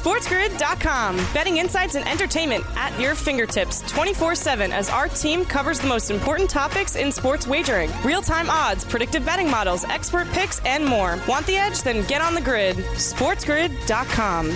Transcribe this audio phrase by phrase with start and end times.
[0.00, 1.16] SportsGrid.com.
[1.34, 6.10] Betting insights and entertainment at your fingertips 24 7 as our team covers the most
[6.10, 11.18] important topics in sports wagering real time odds, predictive betting models, expert picks, and more.
[11.28, 11.82] Want the edge?
[11.82, 12.76] Then get on the grid.
[12.76, 14.50] SportsGrid.com.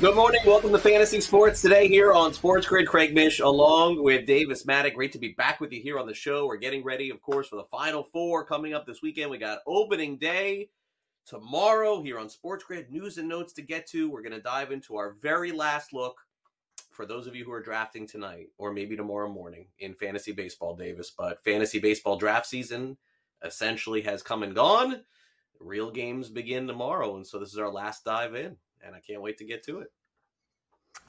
[0.00, 0.40] Good morning.
[0.46, 2.86] Welcome to Fantasy Sports today here on Sports Grid.
[2.86, 4.94] Craig Mish along with Davis Mattek.
[4.94, 6.46] Great to be back with you here on the show.
[6.46, 9.32] We're getting ready, of course, for the Final Four coming up this weekend.
[9.32, 10.68] We got opening day
[11.28, 12.90] tomorrow here on Sports Grid.
[12.90, 14.10] News and notes to get to.
[14.10, 16.16] We're going to dive into our very last look
[16.90, 20.74] for those of you who are drafting tonight or maybe tomorrow morning in fantasy baseball,
[20.74, 21.12] Davis.
[21.16, 22.96] But fantasy baseball draft season
[23.44, 25.02] essentially has come and gone.
[25.60, 27.16] Real games begin tomorrow.
[27.16, 29.80] And so this is our last dive in and I can't wait to get to
[29.80, 29.92] it.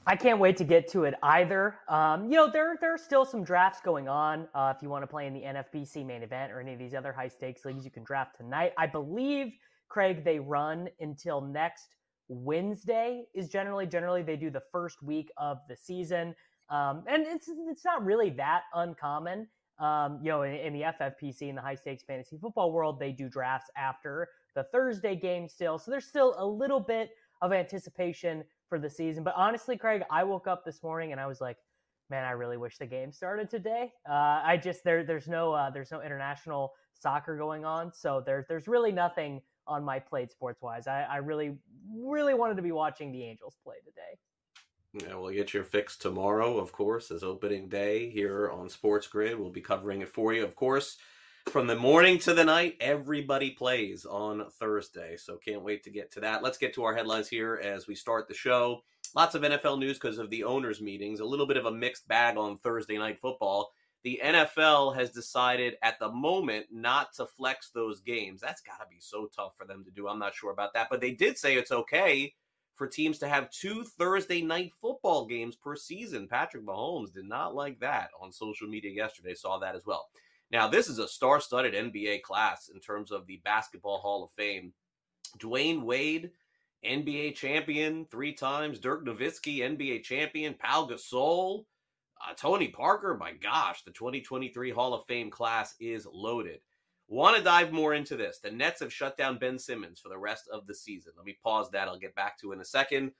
[0.06, 1.76] I can't wait to get to it either.
[1.88, 4.48] Um, you know, there there are still some drafts going on.
[4.54, 6.94] Uh, if you want to play in the NFBC main event or any of these
[6.94, 8.72] other high stakes leagues, you can draft tonight.
[8.78, 9.52] I believe
[9.90, 11.96] Craig they run until next
[12.28, 13.24] Wednesday.
[13.34, 16.34] Is generally generally they do the first week of the season,
[16.70, 19.46] um, and it's it's not really that uncommon.
[19.78, 23.12] Um, you know, in, in the FFPC in the high stakes fantasy football world, they
[23.12, 25.78] do drafts after the Thursday game still.
[25.78, 27.10] So there's still a little bit
[27.42, 29.24] of anticipation for the season.
[29.24, 31.56] But honestly, Craig, I woke up this morning and I was like,
[32.10, 33.92] man, I really wish the game started today.
[34.08, 38.46] Uh, I just there there's no uh, there's no international soccer going on, so there's
[38.48, 39.40] there's really nothing
[39.70, 40.86] on my plate sports wise.
[40.86, 41.56] I, I really
[41.94, 45.06] really wanted to be watching the Angels play today.
[45.06, 49.38] Yeah, we'll get your fix tomorrow, of course, as opening day here on Sports Grid.
[49.38, 50.96] We'll be covering it for you, of course.
[51.48, 55.16] From the morning to the night, everybody plays on Thursday.
[55.16, 56.42] So can't wait to get to that.
[56.42, 58.82] Let's get to our headlines here as we start the show.
[59.14, 61.20] Lots of NFL news because of the owners' meetings.
[61.20, 63.72] A little bit of a mixed bag on Thursday night football.
[64.02, 68.40] The NFL has decided at the moment not to flex those games.
[68.40, 70.08] That's got to be so tough for them to do.
[70.08, 70.88] I'm not sure about that.
[70.90, 72.32] But they did say it's okay
[72.76, 76.26] for teams to have two Thursday night football games per season.
[76.26, 79.34] Patrick Mahomes did not like that on social media yesterday.
[79.34, 80.08] Saw that as well.
[80.50, 84.30] Now, this is a star studded NBA class in terms of the Basketball Hall of
[84.32, 84.72] Fame.
[85.38, 86.30] Dwyane Wade,
[86.84, 88.80] NBA champion three times.
[88.80, 90.54] Dirk Nowitzki, NBA champion.
[90.54, 91.66] Pau Gasol,
[92.28, 93.16] uh, Tony Parker.
[93.16, 96.60] My gosh, the 2023 Hall of Fame class is loaded.
[97.08, 98.38] Want to dive more into this?
[98.38, 101.12] The Nets have shut down Ben Simmons for the rest of the season.
[101.16, 101.88] Let me pause that.
[101.88, 103.12] I'll get back to in a second.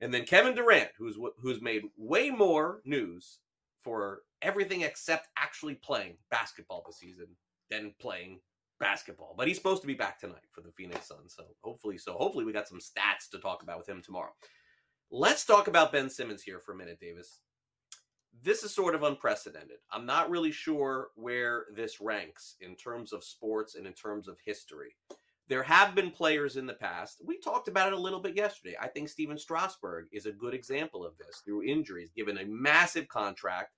[0.00, 3.38] And then Kevin Durant, who's who's made way more news
[3.82, 7.26] for everything except actually playing basketball this season
[7.70, 8.40] than playing
[8.80, 9.34] basketball.
[9.36, 11.34] But he's supposed to be back tonight for the Phoenix Suns.
[11.36, 14.32] So hopefully, so hopefully we got some stats to talk about with him tomorrow.
[15.10, 17.40] Let's talk about Ben Simmons here for a minute, Davis.
[18.42, 19.78] This is sort of unprecedented.
[19.90, 24.38] I'm not really sure where this ranks in terms of sports and in terms of
[24.44, 24.96] history.
[25.48, 27.20] There have been players in the past.
[27.24, 28.76] We talked about it a little bit yesterday.
[28.80, 33.08] I think Stephen Strasburg is a good example of this through injuries, given a massive
[33.08, 33.72] contract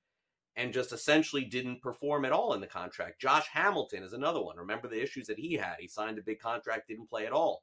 [0.56, 3.20] and just essentially didn't perform at all in the contract.
[3.20, 4.56] Josh Hamilton is another one.
[4.56, 5.76] Remember the issues that he had.
[5.78, 7.62] He signed a big contract, didn't play at all.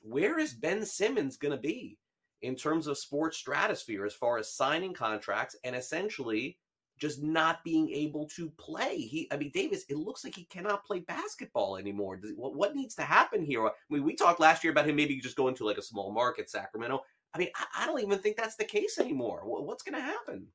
[0.00, 1.98] Where is Ben Simmons going to be
[2.42, 6.58] in terms of sports stratosphere as far as signing contracts and essentially
[6.98, 8.98] just not being able to play?
[8.98, 12.16] He, I mean, Davis, it looks like he cannot play basketball anymore.
[12.16, 13.66] Does, what, what needs to happen here?
[13.66, 16.12] I mean, we talked last year about him maybe just going to like a small
[16.12, 17.02] market, Sacramento.
[17.34, 19.42] I mean, I, I don't even think that's the case anymore.
[19.44, 20.46] What's going to happen?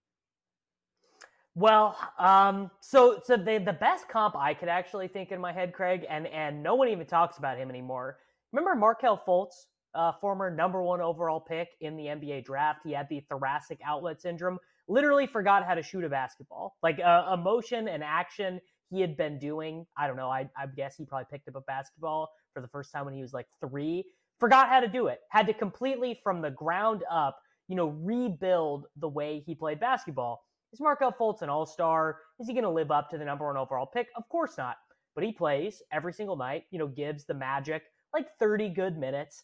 [1.53, 5.73] Well, um, so so the the best comp I could actually think in my head,
[5.73, 8.19] Craig, and and no one even talks about him anymore.
[8.53, 12.79] Remember Markelle Fultz, uh, former number one overall pick in the NBA draft?
[12.83, 14.57] He had the thoracic outlet syndrome.
[14.87, 16.75] Literally forgot how to shoot a basketball.
[16.83, 18.59] Like uh, emotion and action
[18.89, 19.85] he had been doing.
[19.97, 20.29] I don't know.
[20.29, 23.21] I I guess he probably picked up a basketball for the first time when he
[23.21, 24.03] was like three.
[24.39, 25.19] Forgot how to do it.
[25.29, 27.37] Had to completely from the ground up,
[27.67, 32.19] you know, rebuild the way he played basketball is Markelle Fultz an all star?
[32.39, 34.07] Is he going to live up to the number one overall pick?
[34.15, 34.77] Of course not.
[35.15, 39.43] But he plays every single night, you know, gives the Magic like 30 good minutes.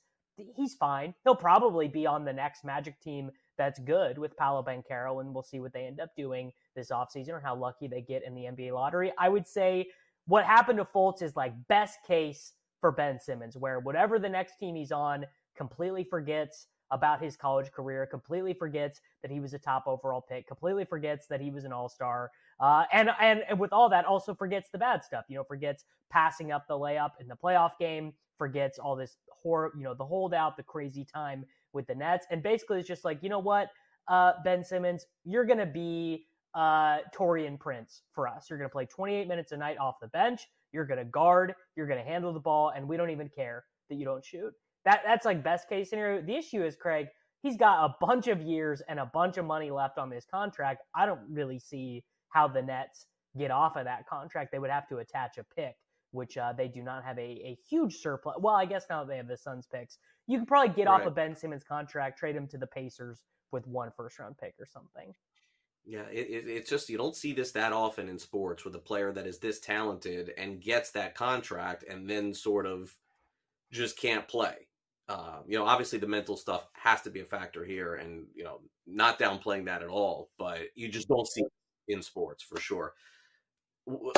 [0.56, 1.14] He's fine.
[1.24, 5.44] He'll probably be on the next Magic team that's good with Paolo Banchero, and we'll
[5.44, 8.44] see what they end up doing this offseason or how lucky they get in the
[8.44, 9.12] NBA lottery.
[9.18, 9.88] I would say
[10.28, 14.58] what happened to Fultz is like best case for Ben Simmons, where whatever the next
[14.60, 15.26] team he's on
[15.56, 20.48] completely forgets about his college career, completely forgets that he was a top overall pick,
[20.48, 22.30] completely forgets that he was an all star.
[22.60, 25.84] Uh, and, and, and with all that, also forgets the bad stuff, you know, forgets
[26.10, 29.18] passing up the layup in the playoff game, forgets all this
[29.78, 32.26] you know, the holdout, the crazy time with the Nets.
[32.32, 33.70] And basically, it's just like, you know what,
[34.08, 36.26] uh, Ben Simmons, you're to be
[36.56, 38.48] uh, Taurean Prince for us.
[38.50, 40.42] You're to play 28 minutes a night off the bench.
[40.72, 41.54] You're to guard.
[41.76, 42.72] You're to handle the ball.
[42.76, 44.54] And we don't even care that you don't shoot
[44.88, 46.22] that that's like best case scenario.
[46.22, 47.08] The issue is Craig.
[47.44, 50.82] He's got a bunch of years and a bunch of money left on this contract.
[50.96, 53.06] I don't really see how the Nets
[53.38, 54.54] get off of that contract.
[54.54, 55.76] They would have to attach a pick,
[56.12, 58.36] which uh, they do not have a, a huge surplus.
[58.40, 59.98] Well, I guess now they have the Suns picks.
[60.28, 61.02] You could probably get right.
[61.02, 64.56] off of Ben Simmons' contract, trade him to the Pacers with one first round pick
[64.60, 65.14] or something.
[65.86, 68.80] Yeah, it, it, it's just you don't see this that often in sports with a
[68.80, 72.94] player that is this talented and gets that contract and then sort of
[73.72, 74.68] just can't play.
[75.08, 78.44] Uh, you know, obviously the mental stuff has to be a factor here, and you
[78.44, 81.44] know, not downplaying that at all, but you just don't see
[81.88, 82.94] in sports for sure.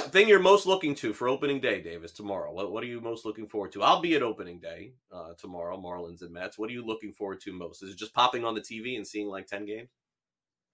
[0.10, 2.52] Thing you're most looking to for opening day, Davis, tomorrow.
[2.52, 3.84] What, what are you most looking forward to?
[3.84, 6.58] I'll be at opening day uh, tomorrow, Marlins and Mets.
[6.58, 7.84] What are you looking forward to most?
[7.84, 9.90] Is it just popping on the TV and seeing like ten games?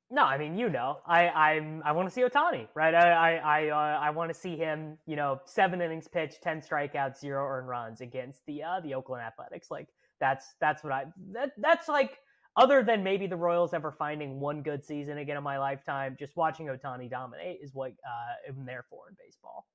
[0.10, 2.94] No, I mean you know, I I'm I want to see Ohtani, right?
[2.94, 6.62] I I I, uh, I want to see him, you know, seven innings pitched, ten
[6.62, 9.72] strikeouts, zero earned runs against the uh, the Oakland Athletics.
[9.72, 9.90] Like
[10.20, 12.20] that's that's what I that that's like
[12.58, 16.36] other than maybe the Royals ever finding one good season again in my lifetime, just
[16.36, 19.66] watching Ohtani dominate is what uh, I'm there for in baseball.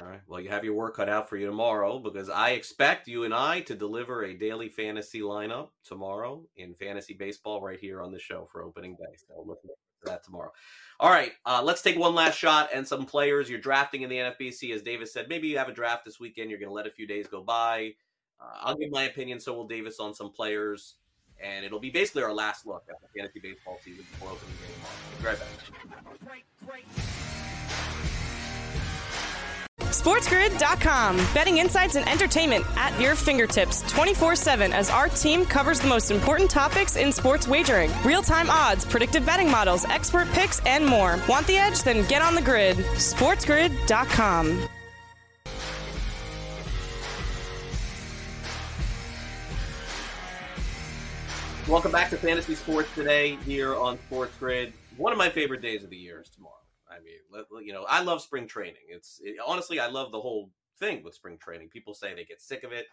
[0.00, 0.20] All right.
[0.26, 3.32] Well, you have your work cut out for you tomorrow because I expect you and
[3.32, 8.18] I to deliver a daily fantasy lineup tomorrow in fantasy baseball right here on the
[8.18, 9.16] show for opening day.
[9.26, 10.52] So look for that tomorrow.
[11.00, 11.32] All right.
[11.46, 14.74] Uh, let's take one last shot and some players you're drafting in the NFBC.
[14.74, 16.50] As Davis said, maybe you have a draft this weekend.
[16.50, 17.94] You're going to let a few days go by.
[18.40, 19.40] Uh, I'll give my opinion.
[19.40, 20.96] So will Davis on some players.
[21.42, 24.72] And it'll be basically our last look at the fantasy baseball season before opening day
[24.74, 24.94] tomorrow.
[25.20, 25.48] Be right back.
[29.90, 31.16] SportsGrid.com.
[31.34, 36.10] Betting insights and entertainment at your fingertips 24 7 as our team covers the most
[36.10, 41.18] important topics in sports wagering real time odds, predictive betting models, expert picks, and more.
[41.28, 41.82] Want the edge?
[41.82, 42.76] Then get on the grid.
[42.76, 44.68] SportsGrid.com.
[51.68, 54.72] Welcome back to Fantasy Sports today here on Sports Grid.
[54.96, 56.54] One of my favorite days of the year is tomorrow.
[56.90, 58.80] I mean, you know, I love spring training.
[58.88, 60.50] It's it, honestly, I love the whole
[60.80, 61.68] thing with spring training.
[61.68, 62.86] People say they get sick of it.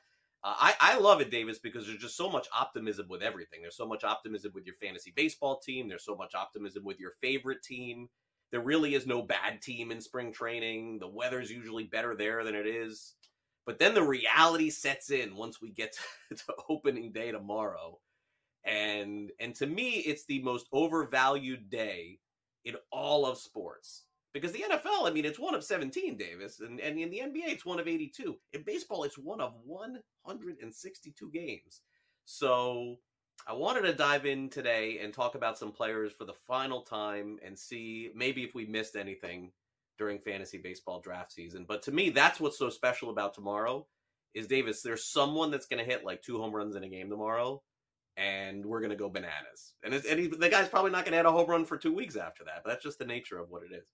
[0.44, 3.62] Uh, I, I love it, Davis, because there's just so much optimism with everything.
[3.62, 5.88] There's so much optimism with your fantasy baseball team.
[5.88, 8.10] There's so much optimism with your favorite team.
[8.52, 11.00] There really is no bad team in spring training.
[11.00, 13.14] The weather's usually better there than it is.
[13.66, 15.96] But then the reality sets in once we get
[16.30, 18.00] to, to opening day tomorrow.
[18.66, 22.20] And and to me, it's the most overvalued day
[22.64, 24.04] in all of sports.
[24.34, 27.48] Because the NFL, I mean, it's one of 17, Davis, and, and in the NBA,
[27.48, 28.36] it's one of 82.
[28.52, 31.82] In baseball, it's one of 162 games.
[32.26, 32.98] So
[33.48, 37.38] I wanted to dive in today and talk about some players for the final time
[37.46, 39.52] and see maybe if we missed anything
[39.98, 41.66] during fantasy baseball draft season.
[41.66, 43.88] But to me, that's what's so special about tomorrow
[44.34, 47.10] is Davis, there's someone that's going to hit like two home runs in a game
[47.10, 47.62] tomorrow
[48.18, 49.74] and we're going to go bananas.
[49.84, 51.94] And, and he, the guy's probably not going to hit a home run for two
[51.94, 52.62] weeks after that.
[52.64, 53.88] But that's just the nature of what it is.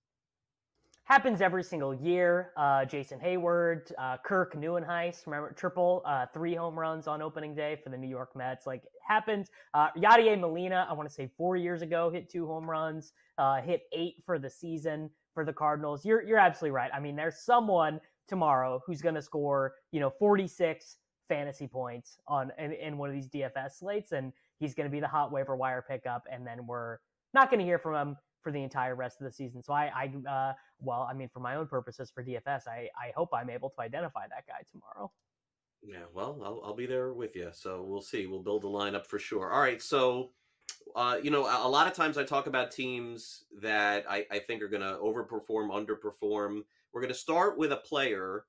[1.05, 2.51] Happens every single year.
[2.55, 7.77] Uh, Jason Heyward, uh, Kirk Nieuwenhuis, remember triple uh, three home runs on opening day
[7.83, 8.65] for the New York Mets.
[8.65, 9.49] Like happens.
[9.73, 13.61] Uh, Yadier Molina, I want to say four years ago, hit two home runs, uh,
[13.61, 16.05] hit eight for the season for the Cardinals.
[16.05, 16.91] You're you're absolutely right.
[16.93, 20.97] I mean, there's someone tomorrow who's going to score, you know, 46
[21.31, 24.99] fantasy points on in, in one of these DFS slates, and he's going to be
[24.99, 26.97] the hot waiver wire pickup, and then we're
[27.33, 29.63] not going to hear from him for the entire rest of the season.
[29.63, 33.13] So I, I, uh, well, I mean, for my own purposes for DFS, I, I
[33.15, 35.09] hope I'm able to identify that guy tomorrow.
[35.81, 37.49] Yeah, well, I'll, I'll be there with you.
[37.53, 38.25] So we'll see.
[38.25, 39.51] We'll build a lineup for sure.
[39.53, 39.81] All right.
[39.81, 40.31] So,
[40.95, 44.39] uh, you know, a, a lot of times I talk about teams that I, I
[44.39, 46.63] think are going to overperform, underperform.
[46.91, 48.43] We're going to start with a player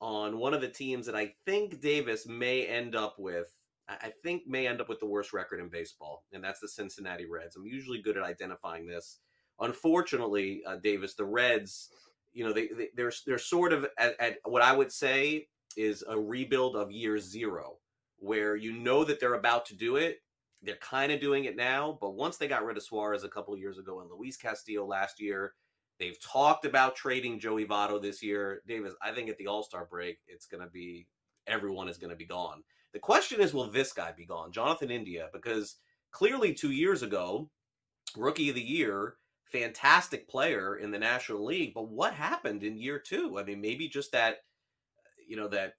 [0.00, 3.52] on one of the teams that I think Davis may end up with.
[3.88, 7.26] I think may end up with the worst record in baseball, and that's the Cincinnati
[7.26, 7.56] Reds.
[7.56, 9.18] I'm usually good at identifying this.
[9.58, 11.90] Unfortunately, uh, Davis, the Reds,
[12.32, 16.04] you know, they, they they're they're sort of at, at what I would say is
[16.08, 17.78] a rebuild of year zero,
[18.18, 20.18] where you know that they're about to do it.
[20.62, 23.56] They're kind of doing it now, but once they got rid of Suarez a couple
[23.56, 25.54] years ago and Luis Castillo last year,
[26.00, 28.62] They've talked about trading Joey Votto this year.
[28.66, 31.06] Davis, I think at the All Star break, it's going to be
[31.46, 32.62] everyone is going to be gone.
[32.94, 35.28] The question is, will this guy be gone, Jonathan India?
[35.32, 35.76] Because
[36.10, 37.50] clearly, two years ago,
[38.16, 41.74] rookie of the year, fantastic player in the National League.
[41.74, 43.38] But what happened in year two?
[43.38, 44.38] I mean, maybe just that,
[45.28, 45.74] you know, that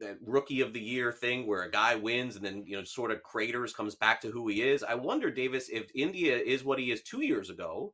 [0.00, 3.10] that rookie of the year thing where a guy wins and then you know sort
[3.10, 4.82] of craters comes back to who he is.
[4.82, 7.92] I wonder, Davis, if India is what he is two years ago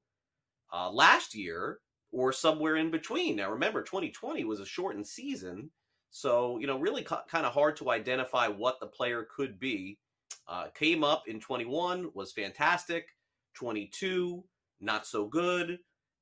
[0.72, 1.78] uh, last year
[2.12, 3.36] or somewhere in between.
[3.36, 5.70] Now, remember, 2020 was a shortened season.
[6.10, 9.98] So, you know, really ca- kind of hard to identify what the player could be.
[10.46, 13.08] Uh, came up in 21, was fantastic.
[13.54, 14.44] 22,
[14.80, 15.78] not so good.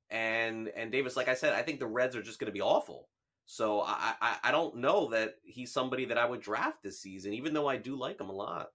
[0.09, 2.61] And and Davis, like I said, I think the Reds are just going to be
[2.61, 3.07] awful.
[3.45, 7.33] So I, I I don't know that he's somebody that I would draft this season,
[7.33, 8.67] even though I do like him a lot.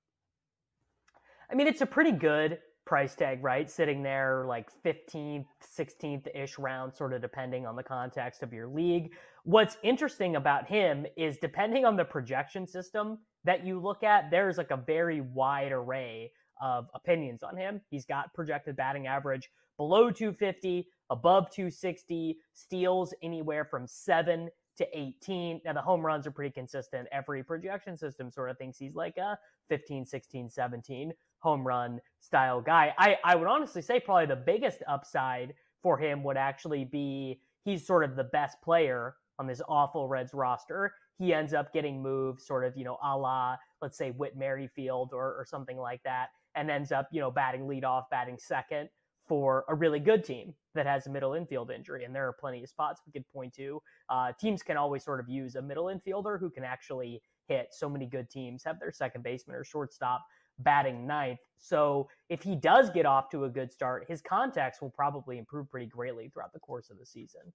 [1.51, 3.69] I mean, it's a pretty good price tag, right?
[3.69, 5.47] Sitting there like 15th,
[5.79, 9.13] 16th ish round, sort of depending on the context of your league.
[9.45, 14.57] What's interesting about him is depending on the projection system that you look at, there's
[14.57, 17.81] like a very wide array of opinions on him.
[17.91, 25.61] He's got projected batting average below 250, above 260, steals anywhere from 7 to 18.
[25.65, 27.09] Now the home runs are pretty consistent.
[27.13, 29.39] Every projection system sort of thinks he's like a
[29.69, 32.95] 15, 16, 17 home run style guy.
[32.99, 37.87] I, I would honestly say probably the biggest upside for him would actually be he's
[37.87, 40.93] sort of the best player on this awful Reds roster.
[41.19, 45.11] He ends up getting moved sort of, you know, a la, let's say, Whit Merrifield
[45.13, 48.89] or, or something like that, and ends up, you know, batting leadoff, batting second
[49.27, 52.05] for a really good team that has a middle infield injury.
[52.05, 53.83] And there are plenty of spots we could point to.
[54.09, 57.69] Uh, teams can always sort of use a middle infielder who can actually hit.
[57.73, 60.25] So many good teams have their second baseman or shortstop
[60.59, 61.41] batting ninth.
[61.59, 65.71] So if he does get off to a good start, his contacts will probably improve
[65.71, 67.53] pretty greatly throughout the course of the season.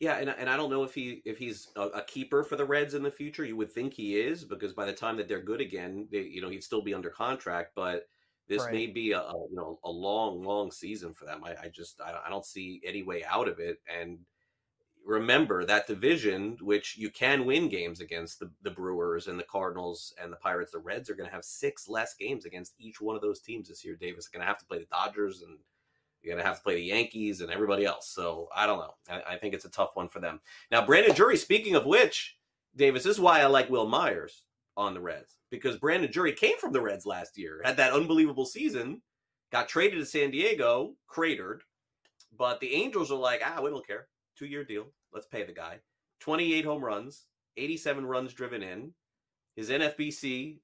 [0.00, 2.64] Yeah, and, and I don't know if he if he's a, a, keeper for the
[2.64, 3.44] Reds in the future.
[3.44, 6.40] You would think he is because by the time that they're good again, they, you
[6.40, 7.72] know he'd still be under contract.
[7.76, 8.08] But
[8.48, 8.72] this right.
[8.72, 11.42] may be a, a, you know a long long season for them.
[11.44, 13.76] I, I just I, I don't see any way out of it.
[13.94, 14.18] And
[15.04, 20.14] remember that division, which you can win games against the, the Brewers and the Cardinals
[20.22, 20.72] and the Pirates.
[20.72, 23.68] The Reds are going to have six less games against each one of those teams
[23.68, 23.96] this year.
[23.96, 25.58] Davis is going to have to play the Dodgers and
[26.22, 28.08] you're going to have to play the Yankees and everybody else.
[28.08, 28.94] So I don't know.
[29.08, 30.40] I, I, think it's a tough one for them.
[30.70, 32.36] Now, Brandon Drury, speaking of which,
[32.76, 34.42] Davis, this is why I like Wil Myers
[34.76, 38.44] on the Reds because Brandon Drury came from the Reds last year, had that unbelievable
[38.44, 39.02] season,
[39.50, 41.62] got traded to San Diego, cratered.
[42.36, 44.06] But the Angels are like, ah, we don't care.
[44.40, 44.86] Two year deal.
[45.12, 45.80] Let's pay the guy.
[46.20, 47.26] 28 home runs,
[47.58, 48.94] 87 runs driven in.
[49.54, 50.60] His NFBC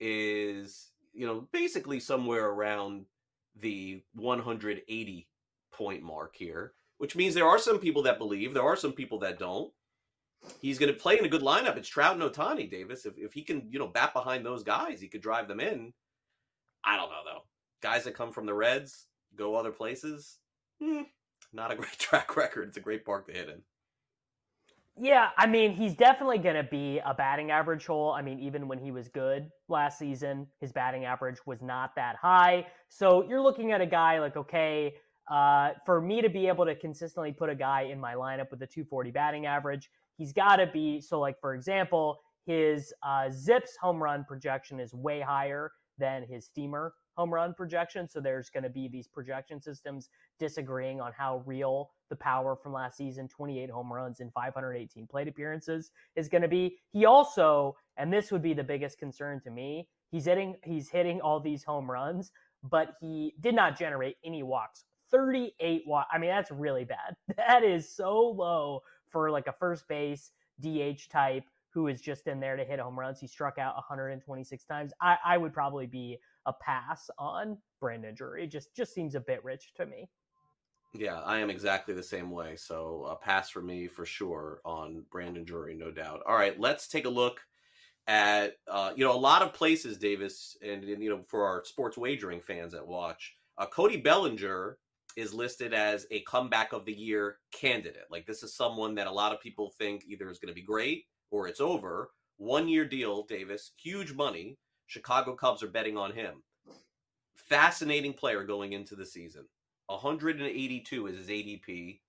[0.00, 3.04] is, you know, basically somewhere around
[3.60, 5.28] the 180
[5.72, 9.20] point mark here, which means there are some people that believe, there are some people
[9.20, 9.72] that don't.
[10.60, 11.76] He's going to play in a good lineup.
[11.76, 13.06] It's Trout and Ohtani, Davis.
[13.06, 15.92] If, if he can, you know, bat behind those guys, he could drive them in.
[16.84, 17.42] I don't know, though.
[17.82, 20.38] Guys that come from the Reds, go other places,
[20.80, 21.02] hmm,
[21.52, 22.68] not a great track record.
[22.68, 23.62] It's a great park to hit in.
[24.98, 28.12] Yeah, I mean, he's definitely going to be a batting average hole.
[28.12, 32.16] I mean, even when he was good last season, his batting average was not that
[32.16, 32.66] high.
[32.88, 34.94] So you're looking at a guy like, okay,
[35.30, 38.60] uh, for me to be able to consistently put a guy in my lineup with
[38.62, 41.00] a 240 batting average, he's got to be.
[41.00, 46.44] So, like, for example, his uh, ZiPS home run projection is way higher than his
[46.44, 48.08] steamer home run projection.
[48.08, 52.72] So there's going to be these projection systems disagreeing on how real the power from
[52.72, 56.78] last season 28 home runs and 518 plate appearances is going to be.
[56.90, 61.20] He also, and this would be the biggest concern to me, he's hitting he's hitting
[61.20, 64.84] all these home runs, but he did not generate any walks.
[65.10, 66.06] 38 walk.
[66.10, 67.14] I mean, that's really bad.
[67.36, 72.40] That is so low for like a first base DH type who is just in
[72.40, 73.18] there to hit home runs.
[73.18, 74.92] He struck out 126 times.
[75.00, 78.46] I, I would probably be a pass on Brandon Drury.
[78.46, 80.08] Just just seems a bit rich to me.
[80.94, 82.56] Yeah, I am exactly the same way.
[82.56, 86.20] So a pass for me for sure on Brandon Drury, no doubt.
[86.26, 87.40] All right, let's take a look
[88.06, 91.64] at uh, you know a lot of places, Davis, and, and you know for our
[91.64, 94.78] sports wagering fans that watch, uh, Cody Bellinger
[95.16, 98.06] is listed as a comeback of the year candidate.
[98.10, 100.62] Like this is someone that a lot of people think either is going to be
[100.62, 102.10] great or it's over.
[102.38, 104.58] One year deal, Davis, huge money.
[104.92, 106.42] Chicago Cubs are betting on him.
[107.34, 109.46] Fascinating player going into the season.
[109.86, 112.00] 182 is his ADP.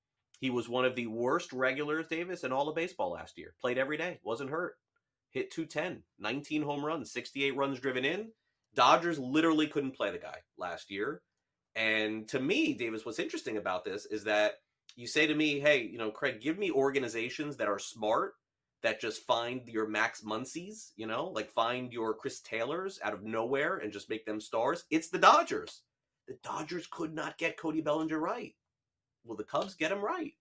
[0.41, 3.53] He was one of the worst regulars, Davis, in all of baseball last year.
[3.61, 4.75] Played every day, wasn't hurt.
[5.31, 8.31] Hit 210, 19 home runs, 68 runs driven in.
[8.75, 11.21] Dodgers literally couldn't play the guy last year.
[11.77, 14.55] And to me, Davis, what's interesting about this is that
[14.97, 18.33] you say to me, hey, you know, Craig, give me organizations that are smart
[18.83, 23.23] that just find your Max Muncies, you know, like find your Chris Taylors out of
[23.23, 24.83] nowhere and just make them stars.
[24.91, 25.81] It's the Dodgers.
[26.27, 28.53] The Dodgers could not get Cody Bellinger right.
[29.25, 30.33] Will the Cubs get him right?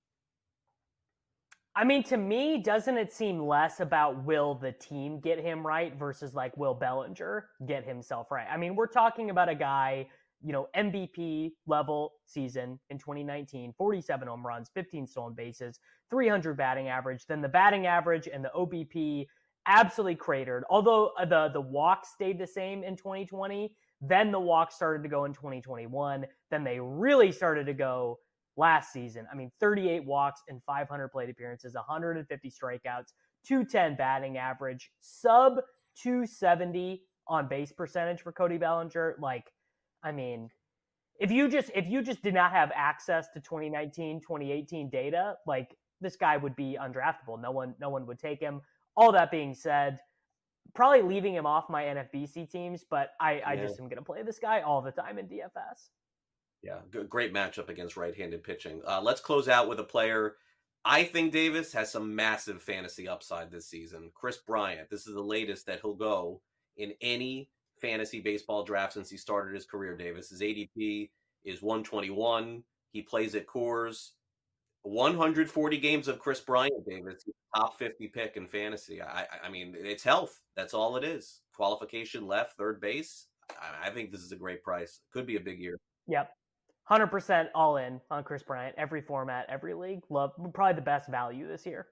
[1.74, 5.96] I mean, to me, doesn't it seem less about will the team get him right
[5.96, 8.46] versus like will Bellinger get himself right?
[8.50, 10.08] I mean, we're talking about a guy
[10.42, 15.78] you know, MVP level season in 2019, 47 home runs, 15 stolen bases,
[16.10, 17.26] 300 batting average.
[17.26, 19.26] Then the batting average and the OBP
[19.66, 20.64] absolutely cratered.
[20.70, 25.08] Although uh, the the walks stayed the same in 2020, then the walks started to
[25.08, 26.26] go in 2021.
[26.50, 28.18] Then they really started to go
[28.56, 29.26] last season.
[29.32, 33.12] I mean, 38 walks and 500 plate appearances, 150 strikeouts,
[33.46, 35.54] 210 batting average, sub
[36.02, 39.16] 270 on base percentage for Cody Bellinger.
[39.20, 39.52] Like,
[40.02, 40.50] I mean,
[41.18, 45.76] if you just if you just did not have access to 2019, 2018 data, like
[46.00, 47.40] this guy would be undraftable.
[47.40, 48.60] No one no one would take him.
[48.96, 49.98] All that being said,
[50.74, 53.66] probably leaving him off my NFBC teams, but I, I yeah.
[53.66, 55.88] just am going to play this guy all the time in DFS.
[56.62, 58.82] Yeah, good, great matchup against right-handed pitching.
[58.86, 60.36] Uh, let's close out with a player
[60.84, 64.10] I think Davis has some massive fantasy upside this season.
[64.14, 66.42] Kris Bryant, this is the latest that he'll go
[66.76, 67.50] in any
[67.82, 69.96] fantasy baseball draft since he started his career.
[69.96, 71.10] Davis, his ADP
[71.44, 72.62] is 121.
[72.92, 74.10] He plays at Coors.
[74.84, 77.24] 140 games of Kris Bryant, Davis,
[77.54, 79.00] top 50 pick in fantasy.
[79.00, 80.40] I, I mean, it's health.
[80.56, 81.40] That's all it is.
[81.54, 83.26] Qualification left, third base.
[83.50, 85.00] I, I think this is a great price.
[85.12, 85.78] Could be a big year.
[86.08, 86.30] Yep.
[86.90, 90.00] 100% all in on Kris Bryant, every format, every league.
[90.10, 91.86] Love probably the best value this year.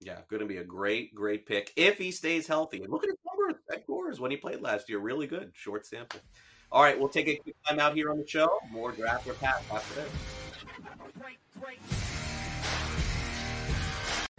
[0.00, 2.84] Yeah, going to be a great, great pick if he stays healthy.
[2.86, 4.98] Look at his numbers at Coors when he played last year.
[4.98, 5.52] Really good.
[5.54, 6.20] Short sample.
[6.70, 8.58] All right, we'll take a quick time out here on the show.
[8.70, 10.10] More draft or pass after this.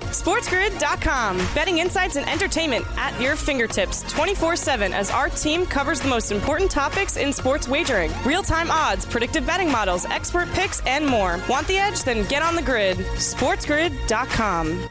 [0.01, 1.37] SportsGrid.com.
[1.55, 6.31] Betting insights and entertainment at your fingertips 24 7 as our team covers the most
[6.31, 11.39] important topics in sports wagering real time odds, predictive betting models, expert picks, and more.
[11.49, 12.03] Want the edge?
[12.03, 12.97] Then get on the grid.
[12.97, 14.89] SportsGrid.com.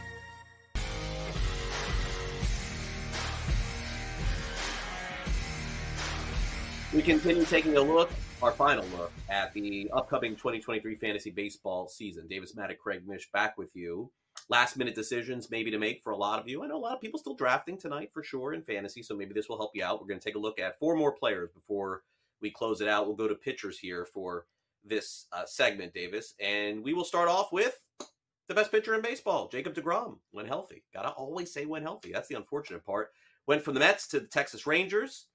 [6.96, 8.08] We continue taking a look,
[8.40, 12.26] our final look, at the upcoming 2023 fantasy baseball season.
[12.26, 14.10] Davis Mattek, Craig Mish back with you
[14.48, 16.64] last minute decisions maybe to make for a lot of you.
[16.64, 19.34] I know a lot of people still drafting tonight for sure in fantasy, so maybe
[19.34, 20.00] this will help you out.
[20.00, 22.02] We're going to take a look at four more players before
[22.40, 23.06] we close it out.
[23.06, 24.46] We'll go to pitchers here for
[24.82, 27.78] this uh, segment, Davis, and we will start off with
[28.48, 30.82] the best pitcher in baseball, Jacob DeGrom, when healthy.
[30.94, 32.10] Gotta always say when healthy.
[32.10, 33.10] That's the unfortunate part.
[33.46, 35.26] Went from the Mets to the Texas Rangers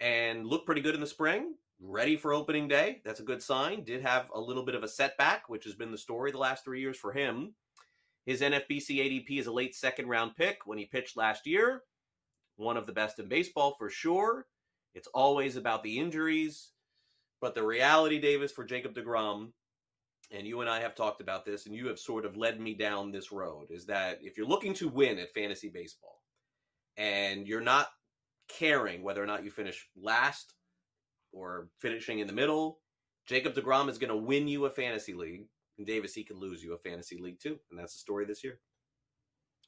[0.00, 1.54] and looked pretty good in the spring.
[1.80, 3.00] Ready for opening day.
[3.04, 3.84] That's a good sign.
[3.84, 6.64] Did have a little bit of a setback, which has been the story the last
[6.64, 7.54] three years for him.
[8.26, 11.82] His NFBC ADP is a late second round pick when he pitched last year.
[12.56, 14.46] One of the best in baseball for sure.
[14.94, 16.72] It's always about the injuries.
[17.40, 19.52] But the reality, Davis, for Jacob DeGrom,
[20.30, 22.74] and you and I have talked about this, and you have sort of led me
[22.74, 26.22] down this road, is that if you're looking to win at fantasy baseball
[26.96, 27.88] and you're not
[28.48, 30.54] caring whether or not you finish last
[31.32, 32.80] or finishing in the middle,
[33.26, 35.46] Jacob DeGrom is going to win you a fantasy league
[35.78, 37.58] and Davis, he can lose you a fantasy league too.
[37.70, 38.58] And that's the story this year.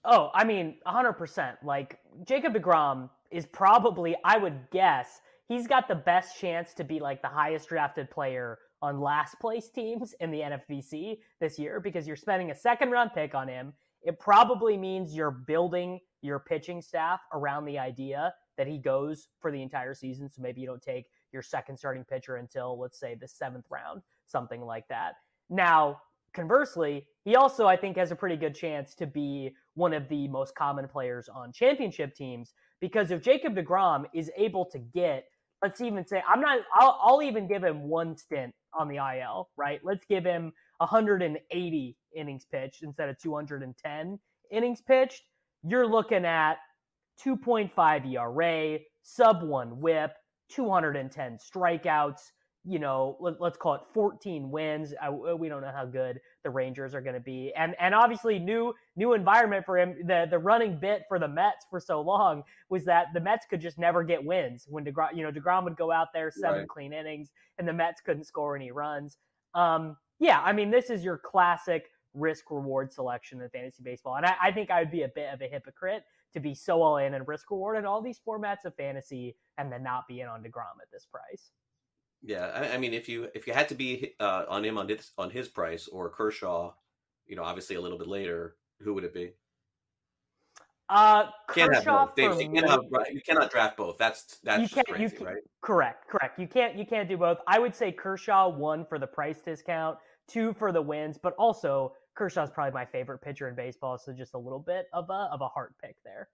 [0.05, 1.57] Oh, I mean, 100%.
[1.63, 7.01] Like, Jacob DeGrom is probably, I would guess, he's got the best chance to be
[7.01, 12.07] like the highest drafted player on last place teams in the NFBC this year because
[12.07, 13.75] you're spending a second round pick on him.
[14.03, 19.51] It probably means you're building your pitching staff around the idea that he goes for
[19.51, 20.29] the entire season.
[20.29, 24.03] So maybe you don't take your second starting pitcher until, let's say, the seventh round,
[24.27, 25.15] something like that.
[25.49, 26.03] Now,
[26.35, 30.29] conversely, he also, I think, has a pretty good chance to be one of the
[30.29, 35.25] most common players on championship teams because if Jacob DeGrom is able to get,
[35.63, 39.49] let's even say, I'm not, I'll, I'll even give him one stint on the IL,
[39.57, 39.81] right?
[39.83, 44.19] Let's give him 180 innings pitched instead of 210
[44.53, 45.23] innings pitched.
[45.63, 46.59] You're looking at
[47.25, 50.13] 2.5 ERA, sub one whip,
[50.51, 52.31] 210 strikeouts
[52.65, 54.93] you know, let, us call it 14 wins.
[55.01, 58.39] I, we don't know how good the Rangers are going to be, and and obviously
[58.39, 59.97] new new environment for him.
[60.05, 63.61] The the running bit for the Mets for so long was that the Mets could
[63.61, 66.69] just never get wins when Degrom, you know, Degrom would go out there seven right.
[66.69, 69.17] clean innings, and the Mets couldn't score any runs.
[69.55, 74.27] Um, yeah, I mean, this is your classic risk reward selection in fantasy baseball, and
[74.27, 76.03] I, I think I would be a bit of a hypocrite
[76.33, 79.73] to be so all in and risk reward in all these formats of fantasy and
[79.73, 81.51] then not be in on Degrom at this price.
[82.23, 84.89] Yeah, I, I, mean, if you if you had to be uh, on him on
[84.89, 86.73] his on his price or Kershaw,
[87.27, 89.33] you know, obviously a little bit later, who would it be?
[90.91, 92.15] Uh, can't have both.
[92.17, 93.97] Dave, you, cannot, you cannot draft both.
[93.97, 95.43] That's that's you can't, crazy, you can, right?
[95.63, 96.39] Correct, correct.
[96.39, 97.39] You can't you can't do both.
[97.47, 99.97] I would say Kershaw one for the price discount,
[100.29, 104.35] two for the wins, but also Kershaw's probably my favorite pitcher in baseball, so just
[104.35, 106.29] a little bit of a of a heart pick there.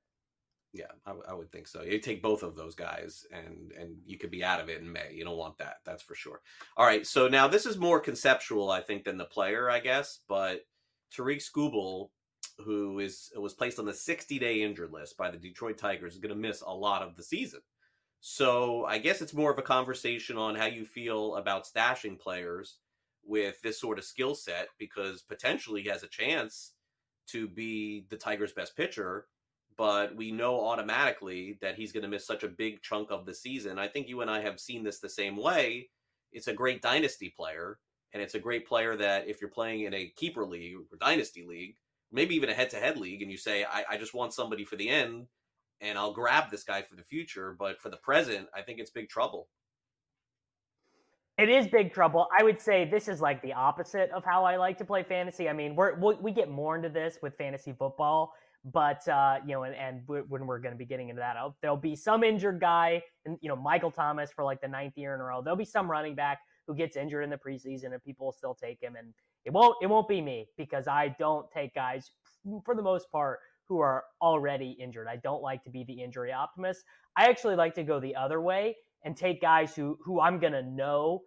[0.73, 1.83] Yeah, I, I, would think so.
[1.83, 4.93] You take both of those guys, and and you could be out of it in
[4.93, 5.13] May.
[5.13, 5.77] You don't want that.
[5.85, 6.41] That's for sure.
[6.77, 7.07] All right.
[7.07, 10.21] So now this is more conceptual, I think, than the player, I guess.
[10.29, 10.63] But
[11.15, 12.11] Tarik Skubal,
[12.59, 16.21] who is was placed on the 60 day injured list by the Detroit Tigers, is
[16.21, 17.61] going to miss a lot of the season.
[18.21, 22.79] So I guess it's more of a conversation on how you feel about stashing players
[23.27, 26.73] with this sort of skill set because potentially he has a chance
[27.29, 29.27] to be the Tigers' best pitcher
[29.77, 33.35] but we know automatically that he's going to miss such a big chunk of the
[33.35, 33.79] season.
[33.79, 35.91] I think you and I have seen this the same way.
[36.33, 37.79] It's a great dynasty player,
[38.13, 41.45] and it's a great player that if you're playing in a keeper league or dynasty
[41.47, 41.77] league,
[42.11, 44.65] maybe even a head to head league, and you say, I, I just want somebody
[44.65, 45.27] for the end,
[45.81, 47.55] and I'll grab this guy for the future.
[47.59, 49.49] But for the present, I think it's big trouble.
[51.39, 52.29] It is big trouble.
[52.39, 55.49] I would say this is like the opposite of how I like to play fantasy.
[55.49, 58.33] I mean, we're, we get more into this with fantasy football
[58.73, 61.77] but uh, you know, and, and when we're going to be getting into that, there'll
[61.77, 65.21] be some injured guy, and you know, Michael Thomas for like the ninth year in
[65.21, 65.41] a row.
[65.41, 68.55] There'll be some running back who gets injured in the preseason, and people will still
[68.55, 68.97] take him.
[68.97, 72.11] And it won't it won't be me because I don't take guys
[72.65, 75.07] for the most part who are already injured.
[75.09, 76.85] I don't like to be the injury optimist.
[77.17, 80.53] I actually like to go the other way and take guys who who I'm going
[80.53, 81.23] to know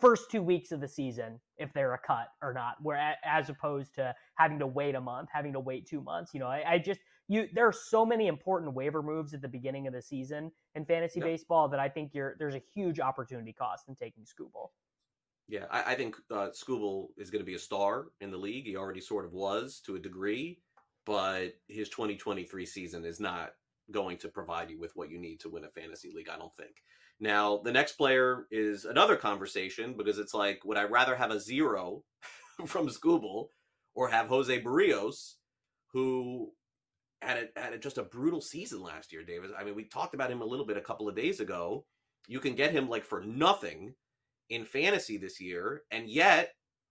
[0.00, 3.94] first two weeks of the season if they're a cut or not where as opposed
[3.94, 6.78] to having to wait a month having to wait two months you know i, I
[6.78, 10.50] just you there are so many important waiver moves at the beginning of the season
[10.74, 14.70] in fantasy baseball that i think you're there's a huge opportunity cost in taking Skubal.
[15.48, 18.66] yeah i, I think uh, Skubal is going to be a star in the league.
[18.66, 20.58] He already sort of was to a degree
[21.06, 23.52] but his 2023 season is not
[23.92, 26.56] going to provide you with what you need to win a fantasy league i don't
[26.56, 26.82] think
[27.20, 31.40] now, the next player is another conversation because it's like, would I rather have a
[31.40, 32.02] zero
[32.66, 33.48] from Skubal
[33.94, 35.34] or have Jose Berrios,
[35.92, 36.50] who
[37.22, 39.52] had a, had a, just a brutal season last year, Davis?
[39.56, 41.84] I mean, we talked about him a little bit a couple of days ago.
[42.26, 43.94] You can get him like for nothing
[44.50, 46.50] in fantasy this year, and yet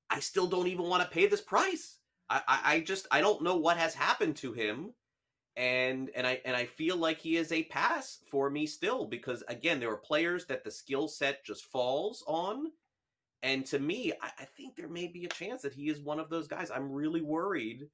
[0.09, 1.99] I still don't even want to pay this price.
[2.29, 4.93] I, I, I just I don't know what has happened to him
[5.55, 9.43] and and I and I feel like he is a pass for me still because
[9.47, 12.71] again there are players that the skill set just falls on,
[13.43, 16.19] and to me I, I, think there may be a chance that he is one
[16.19, 16.71] of those guys.
[16.71, 17.87] I'm really worried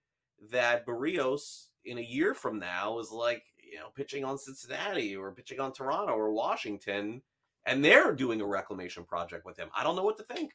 [0.51, 5.31] that Berrios in a year from now is like you know pitching on Cincinnati or
[5.31, 7.21] pitching on Toronto or Washington,
[7.65, 9.69] and they're doing a reclamation project with him.
[9.75, 10.53] I don't know what to think.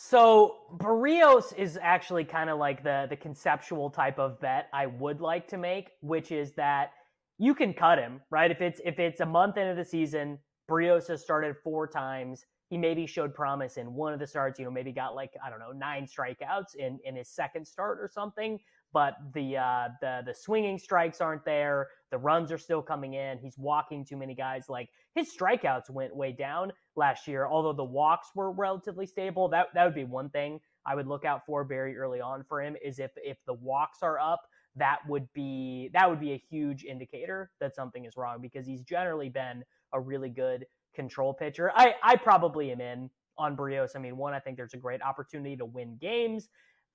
[0.00, 5.20] So Berrios is actually kind of like the the conceptual type of bet I would
[5.20, 6.92] like to make, which is that
[7.36, 8.48] you can cut him, right?
[8.48, 10.38] If it's if it's a month into the season,
[10.70, 12.46] Berrios has started four times.
[12.70, 15.50] He maybe showed promise in one of the starts, you know, maybe got like, I
[15.50, 18.60] don't know, nine strikeouts in, in his second start or something
[18.92, 21.88] but the uh, the the swinging strikes aren't there.
[22.10, 23.38] The runs are still coming in.
[23.38, 24.64] He's walking too many guys.
[24.68, 29.48] Like his strikeouts went way down last year, although the walks were relatively stable.
[29.48, 32.60] That that would be one thing I would look out for very early on for
[32.60, 32.76] him.
[32.84, 34.42] Is if if the walks are up,
[34.76, 38.82] that would be that would be a huge indicator that something is wrong because he's
[38.82, 41.72] generally been a really good control pitcher.
[41.74, 43.96] I I probably am in on Berrios.
[43.96, 46.48] I mean, one, I think there's a great opportunity to win games.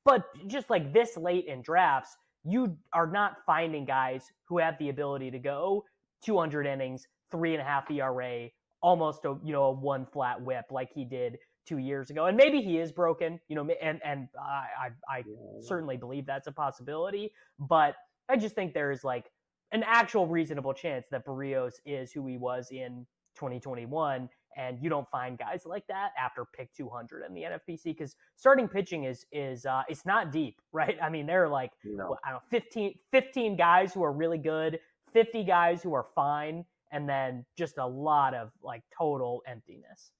[0.06, 4.90] But just like this late in drafts, you are not finding guys who have the
[4.90, 5.86] ability to go
[6.26, 8.50] 200 innings, three and a half ERA,
[8.84, 12.26] almost a you know a one flat whip like he did two years ago.
[12.26, 15.24] And maybe he is broken, you know, and and I I, I
[15.62, 17.32] certainly believe that's a possibility.
[17.58, 17.96] But
[18.30, 19.32] I just think there is like
[19.72, 25.10] an actual reasonable chance that Berrios is who he was in 2021 and you don't
[25.10, 29.66] find guys like that after pick 200 in the NFBC because starting pitching is is
[29.66, 30.98] uh, it's not deep, right?
[31.02, 32.18] I mean, there are like no.
[32.24, 34.80] I don't know 15, 15 guys who are really good,
[35.14, 40.12] 50 guys who are fine, and then just a lot of like total emptiness.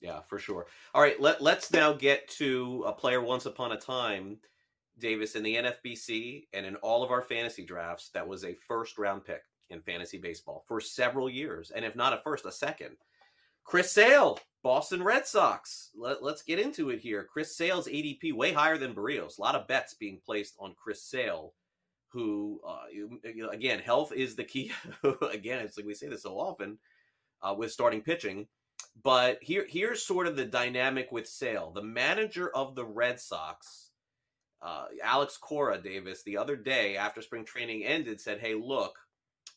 [0.00, 0.66] Yeah, for sure.
[0.94, 4.38] All right, let let's now get to a player once upon a time,
[4.98, 8.96] Davis in the NFBC and in all of our fantasy drafts that was a first
[8.96, 12.96] round pick in fantasy baseball for several years, and if not a first, a second.
[13.64, 15.90] Chris Sale, Boston Red Sox.
[15.96, 17.26] Let, us get into it here.
[17.30, 19.38] Chris Sale's ADP way higher than Berrios.
[19.38, 21.54] A lot of bets being placed on Chris Sale,
[22.14, 24.72] who, uh, you, you know, again, health is the key.
[25.32, 26.78] again, it's like we say this so often
[27.42, 28.46] uh, with starting pitching.
[29.02, 31.72] But here, here's sort of the dynamic with Sale.
[31.72, 33.90] The manager of the Red Sox,
[34.62, 38.96] uh, Alex Cora Davis, the other day after spring training ended, said, "Hey, look,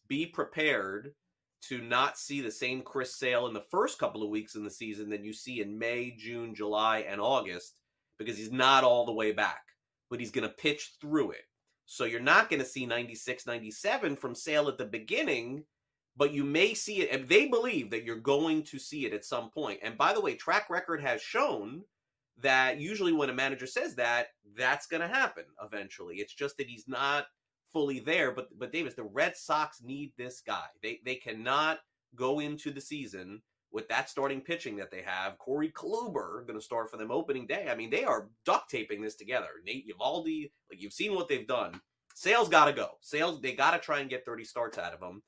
[0.08, 1.13] be prepared."
[1.60, 4.70] to not see the same Chris Sale in the first couple of weeks in the
[4.70, 7.74] season that you see in May, June, July, and August
[8.20, 9.63] because he's not all the way back,
[10.10, 11.46] but he's going to pitch through it.
[11.88, 15.63] So you're not going to see 96, 97 from Sale at the beginning,
[16.17, 17.17] but you may see it.
[17.17, 19.80] If they believe that you're going to see it at some point.
[19.82, 21.84] And by the way, track record has shown
[22.41, 26.17] that usually when a manager says that, that's going to happen eventually.
[26.17, 27.28] It's just that he's not
[27.71, 28.32] fully there.
[28.32, 30.65] But but Davis, the Red Sox need this guy.
[30.84, 31.80] They they cannot
[32.15, 35.38] go into the season with that starting pitching that they have.
[35.38, 37.67] Corey Kluber going to start for them opening day.
[37.69, 39.47] I mean, they are duct taping this together.
[39.65, 41.80] Nate Eovaldi, like you've seen what they've done.
[42.15, 42.91] Sales got to go.
[43.01, 45.21] Sales, they got to try and get 30 starts out of him.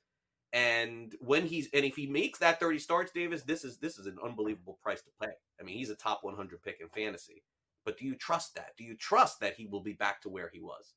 [0.51, 4.07] And when he's and if he makes that 30 starts, Davis, this is this is
[4.07, 5.31] an unbelievable price to pay.
[5.59, 7.43] I mean, he's a top 100 pick in fantasy.
[7.85, 8.71] But do you trust that?
[8.77, 10.93] Do you trust that he will be back to where he was?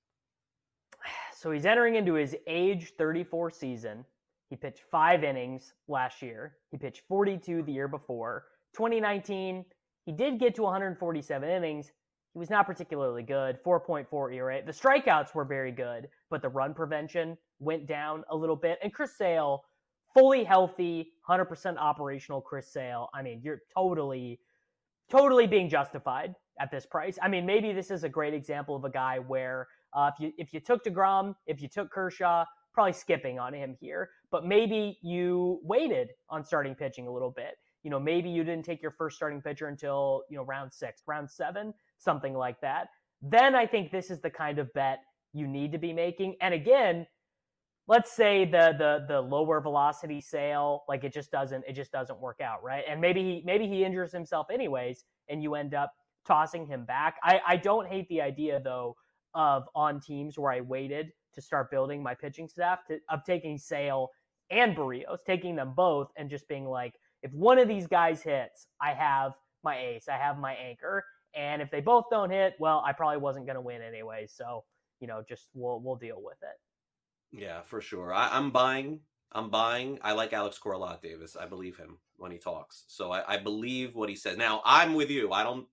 [1.35, 4.05] So he's entering into his age 34 season.
[4.53, 6.59] He pitched five innings last year.
[6.71, 8.45] He pitched 42 the year before.
[8.75, 9.65] 2019,
[10.05, 11.91] he did get to 147 innings.
[12.35, 13.57] He was not particularly good.
[13.65, 14.63] 4.4 ERA.
[14.63, 18.79] The strikeouts were very good, but the run prevention went down a little bit.
[18.83, 19.65] And Chris Sale,
[20.13, 23.09] fully healthy, 100% operational Chris Sale.
[23.15, 24.39] I mean, you're totally,
[25.11, 27.19] totally being justified at this price.
[27.23, 30.33] I mean, maybe this is a great example of a guy where uh, if you
[30.37, 34.11] if you took Degrom, if you took Kershaw, probably skipping on him here.
[34.31, 37.57] But maybe you waited on starting pitching a little bit.
[37.83, 41.03] You know, maybe you didn't take your first starting pitcher until you know round six,
[41.07, 42.89] round seven, something like that.
[43.21, 45.01] Then I think this is the kind of bet
[45.33, 46.37] you need to be making.
[46.41, 47.07] And again,
[47.89, 52.21] let's say the the the lower velocity sale like it just doesn't it just doesn't
[52.21, 55.93] work out right and maybe he maybe he injures himself anyways and you end up
[56.27, 58.95] tossing him back i i don't hate the idea though
[59.35, 63.59] of on teams where i waited to start building my pitching staff to, of taking
[63.59, 64.11] sale
[64.51, 68.67] and Berrios taking them both and just being like if one of these guys hits
[68.81, 69.33] i have
[69.65, 73.19] my ace i have my anchor and if they both don't hit well i probably
[73.19, 74.65] wasn't going to win anyway so
[75.01, 76.59] you know just we'll we'll deal with it
[77.33, 78.13] yeah, for sure.
[78.13, 79.01] I, am buying.
[79.33, 79.99] I'm buying.
[80.03, 81.35] I like Alex Cora a lot, Davis.
[81.35, 82.85] I believe him when he talks.
[82.89, 84.37] So I, I believe what he says.
[84.37, 85.33] Now I'm with you.
[85.33, 85.67] I don't.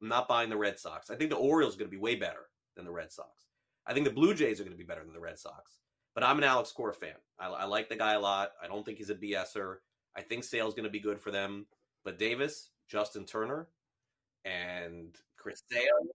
[0.00, 1.10] I'm not buying the Red Sox.
[1.10, 3.28] I think the Orioles going to be way better than the Red Sox.
[3.86, 5.78] I think the Blue Jays are going to be better than the Red Sox.
[6.14, 7.14] But I'm an Alex Cora fan.
[7.38, 8.52] I, I like the guy a lot.
[8.62, 9.76] I don't think he's a BSer.
[10.16, 11.66] I think Sale's going to be good for them.
[12.04, 13.68] But Davis, Justin Turner,
[14.44, 16.08] and Chris Sale,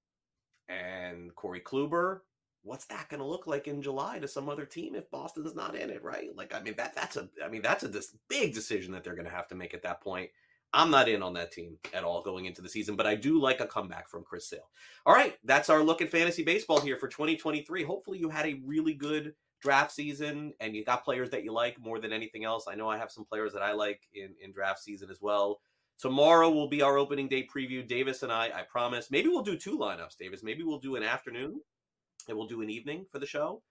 [0.67, 2.21] and Corey Kluber,
[2.63, 5.75] what's that going to look like in July to some other team if Boston's not
[5.75, 6.35] in it, right?
[6.35, 7.91] Like, I mean, that that's a, I mean, that's a
[8.27, 10.29] big decision that they're going to have to make at that point.
[10.75, 13.39] I'm not in on that team at all going into the season, but I do
[13.39, 14.69] like a comeback from Chris Sale.
[15.05, 17.83] All right, that's our look at fantasy baseball here for 2023.
[17.83, 21.79] Hopefully, you had a really good draft season and you got players that you like
[21.79, 22.65] more than anything else.
[22.69, 25.61] I know I have some players that I like in in draft season as well.
[25.97, 27.87] Tomorrow will be our opening day preview.
[27.87, 29.09] Davis and I, I promise.
[29.09, 30.43] Maybe we'll do two lineups, Davis.
[30.43, 31.61] Maybe we'll do an afternoon
[32.27, 33.61] and we'll do an evening for the show,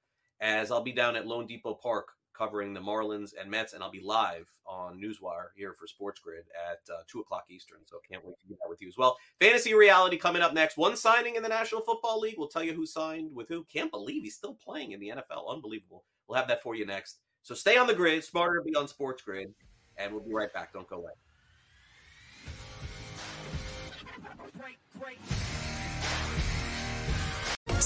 [0.41, 4.01] as I'll be down at loanDepot Park covering the Marlins and Mets, and I'll be
[4.01, 7.79] live on Newswire here for Sports Grid at uh, 2 o'clock Eastern.
[7.87, 9.17] So can't wait to do that with you as well.
[9.41, 10.77] Fantasy reality coming up next.
[10.77, 12.35] One signing in the National Football League.
[12.37, 13.65] We'll tell you who signed with who.
[13.65, 15.49] Can't believe he's still playing in the NFL.
[15.49, 16.05] Unbelievable.
[16.27, 17.19] We'll have that for you next.
[17.43, 18.25] So stay on the grid.
[18.25, 19.55] Smarter to be on Sports Grid.
[19.97, 20.73] And we'll be right back.
[20.73, 21.13] Don't go away.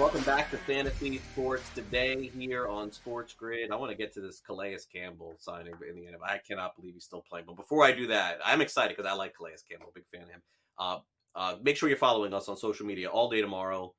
[0.00, 3.70] Welcome back to Fantasy Sports today here on Sports Grid.
[3.70, 6.16] I want to get to this Calais Campbell signing in the end.
[6.26, 7.44] I cannot believe he's still playing.
[7.46, 10.30] But before I do that, I'm excited because I like Calais Campbell, big fan of
[10.30, 10.42] him.
[10.78, 10.98] Uh,
[11.34, 13.92] uh, make sure you're following us on social media all day tomorrow.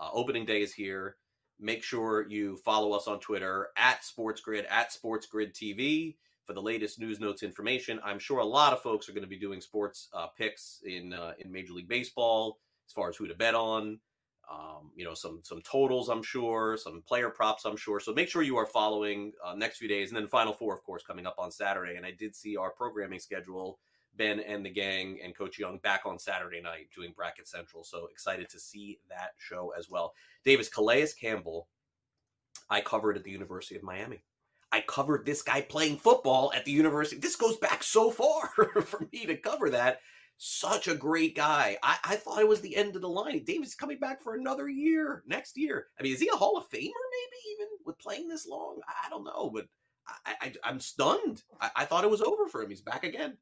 [0.00, 1.16] Uh, opening day is here.
[1.58, 6.14] Make sure you follow us on Twitter at Sports Grid at Sports Grid TV
[6.46, 7.98] for the latest news, notes, information.
[8.04, 11.12] I'm sure a lot of folks are going to be doing sports uh, picks in
[11.12, 13.98] uh, in Major League Baseball as far as who to bet on
[14.50, 18.00] um, you know, some some totals, I'm sure, some player props, I'm sure.
[18.00, 20.82] So make sure you are following uh, next few days, and then Final Four, of
[20.84, 21.96] course, coming up on Saturday.
[21.96, 23.78] And I did see our programming schedule,
[24.16, 27.84] Ben and the gang and Coach Young back on Saturday night doing Bracket Central.
[27.84, 30.14] So excited to see that show as well.
[30.44, 31.68] Davis Calais Campbell,
[32.70, 34.22] I covered at the University of Miami.
[34.70, 37.18] I covered this guy playing football at the university.
[37.18, 38.48] This goes back so far
[38.82, 40.00] for me to cover that
[40.38, 41.76] such a great guy.
[41.82, 43.42] I, I thought it was the end of the line.
[43.44, 45.88] Davis coming back for another year next year.
[45.98, 46.70] I mean, is he a Hall of Famer?
[46.78, 48.80] Maybe even with playing this long.
[49.04, 49.66] I don't know, but
[50.24, 51.42] I, I am stunned.
[51.60, 52.70] I, I, thought it was over for him.
[52.70, 53.36] He's back again.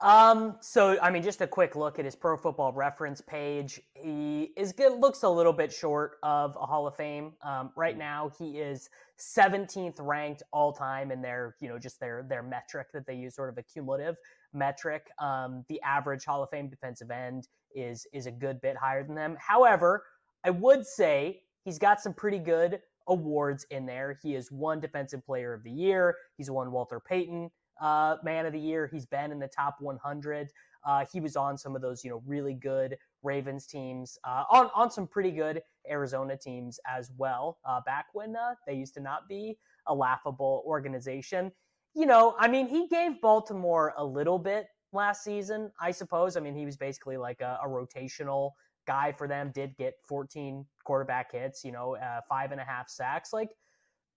[0.00, 3.80] Um, so I mean, just a quick look at his Pro Football Reference page.
[3.94, 5.00] He is good.
[5.00, 7.32] Looks a little bit short of a Hall of Fame.
[7.42, 12.26] Um, right now, he is 17th ranked all time in their, you know, just their
[12.28, 14.16] their metric that they use, sort of a cumulative
[14.54, 15.08] metric.
[15.18, 19.14] Um, the average Hall of Fame defensive end is is a good bit higher than
[19.14, 19.36] them.
[19.38, 20.04] However,
[20.44, 24.18] I would say he's got some pretty good awards in there.
[24.22, 26.16] He is one Defensive Player of the Year.
[26.36, 28.88] He's won Walter Payton uh, Man of the Year.
[28.92, 30.48] He's been in the top 100.
[30.86, 34.70] Uh, he was on some of those, you know, really good Ravens teams, uh, on
[34.74, 37.58] on some pretty good Arizona teams as well.
[37.64, 41.50] Uh, back when uh, they used to not be a laughable organization.
[41.94, 46.36] You know, I mean, he gave Baltimore a little bit last season, I suppose.
[46.36, 48.50] I mean, he was basically like a, a rotational
[48.86, 49.52] guy for them.
[49.54, 53.32] Did get 14 quarterback hits, you know, uh, five and a half sacks.
[53.32, 53.50] Like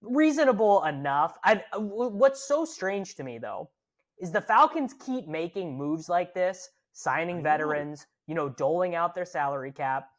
[0.01, 1.37] reasonable enough.
[1.43, 3.69] I, uh, what's so strange to me though
[4.19, 9.25] is the Falcons keep making moves like this, signing veterans, you know, doling out their
[9.25, 10.09] salary cap.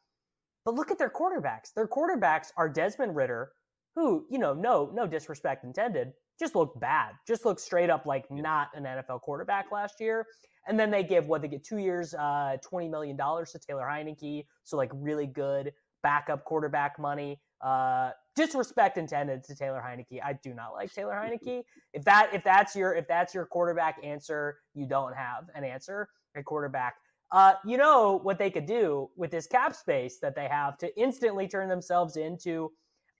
[0.64, 1.72] But look at their quarterbacks.
[1.74, 3.50] Their quarterbacks are Desmond Ridder,
[3.94, 7.12] who, you know, no no disrespect intended, just looked bad.
[7.26, 10.26] Just looked straight up like not an NFL quarterback last year.
[10.66, 13.86] And then they give what they get two years, uh, twenty million dollars to Taylor
[13.90, 15.72] Heinicke, so like really good
[16.02, 17.40] backup quarterback money.
[17.60, 20.20] Uh, disrespect intended to Taylor Heinicke.
[20.22, 21.62] I do not like Taylor Heinicke.
[21.92, 26.08] If that if that's your if that's your quarterback answer, you don't have an answer
[26.36, 26.94] at quarterback.
[27.30, 31.00] Uh, you know what they could do with this cap space that they have to
[31.00, 32.70] instantly turn themselves into.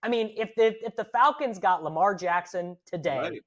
[0.03, 3.41] I mean, if the if the Falcons got Lamar Jackson today, right.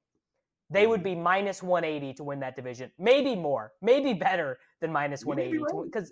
[0.69, 1.15] they would mm-hmm.
[1.15, 2.91] be minus 180 to win that division.
[2.99, 6.11] Maybe more, maybe better than minus 180 because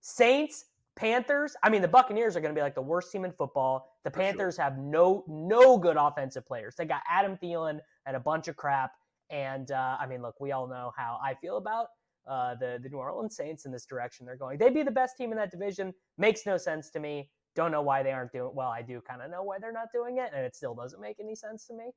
[0.00, 3.32] Saints Panthers, I mean, the Buccaneers are going to be like the worst team in
[3.32, 3.88] football.
[4.04, 4.64] The Panthers sure.
[4.64, 6.74] have no no good offensive players.
[6.76, 8.92] They got Adam Thielen and a bunch of crap.
[9.30, 11.86] And uh, I mean, look, we all know how I feel about
[12.28, 14.58] uh, the the New Orleans Saints in this direction they're going.
[14.58, 15.94] They'd be the best team in that division.
[16.18, 17.30] Makes no sense to me.
[17.60, 18.52] Don't know why they aren't doing.
[18.54, 20.98] Well, I do kind of know why they're not doing it, and it still doesn't
[20.98, 21.90] make any sense to me.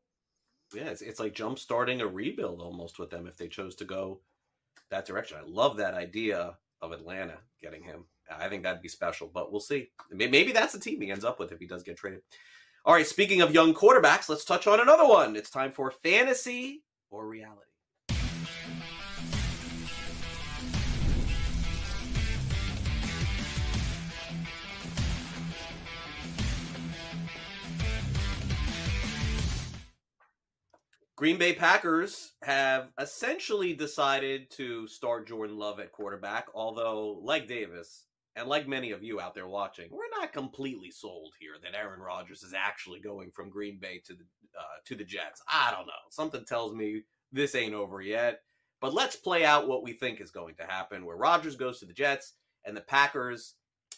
[0.75, 3.85] Yeah, it's, it's like jump starting a rebuild almost with them if they chose to
[3.85, 4.19] go
[4.89, 5.37] that direction.
[5.39, 8.03] I love that idea of Atlanta getting him.
[8.29, 9.91] I think that'd be special, but we'll see.
[10.11, 12.23] Maybe that's the team he ends up with if he does get traded.
[12.83, 15.37] All right, speaking of young quarterbacks, let's touch on another one.
[15.37, 17.71] It's time for fantasy or reality.
[31.15, 38.05] Green Bay Packers have essentially decided to start Jordan Love at quarterback, although, like Davis,
[38.35, 41.99] and like many of you out there watching, we're not completely sold here that Aaron
[41.99, 44.23] Rodgers is actually going from Green Bay to the
[44.59, 45.41] uh, to the Jets.
[45.51, 45.93] I don't know.
[46.09, 48.41] Something tells me this ain't over yet.
[48.81, 51.85] But let's play out what we think is going to happen, where Rodgers goes to
[51.85, 52.33] the Jets
[52.65, 53.55] and the Packers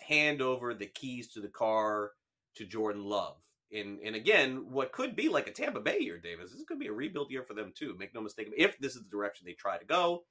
[0.07, 2.11] hand over the keys to the car
[2.55, 3.37] to Jordan Love.
[3.75, 6.51] In in again, what could be like a Tampa Bay year, Davis.
[6.51, 7.93] This could be a rebuild year for them too.
[7.99, 8.49] Make no mistake.
[8.57, 10.23] If this is the direction they try to go,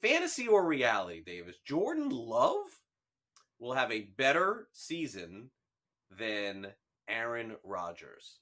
[0.00, 1.56] fantasy or reality, Davis.
[1.66, 2.64] Jordan Love
[3.58, 5.50] will have a better season
[6.18, 6.68] than
[7.08, 8.38] Aaron Rodgers?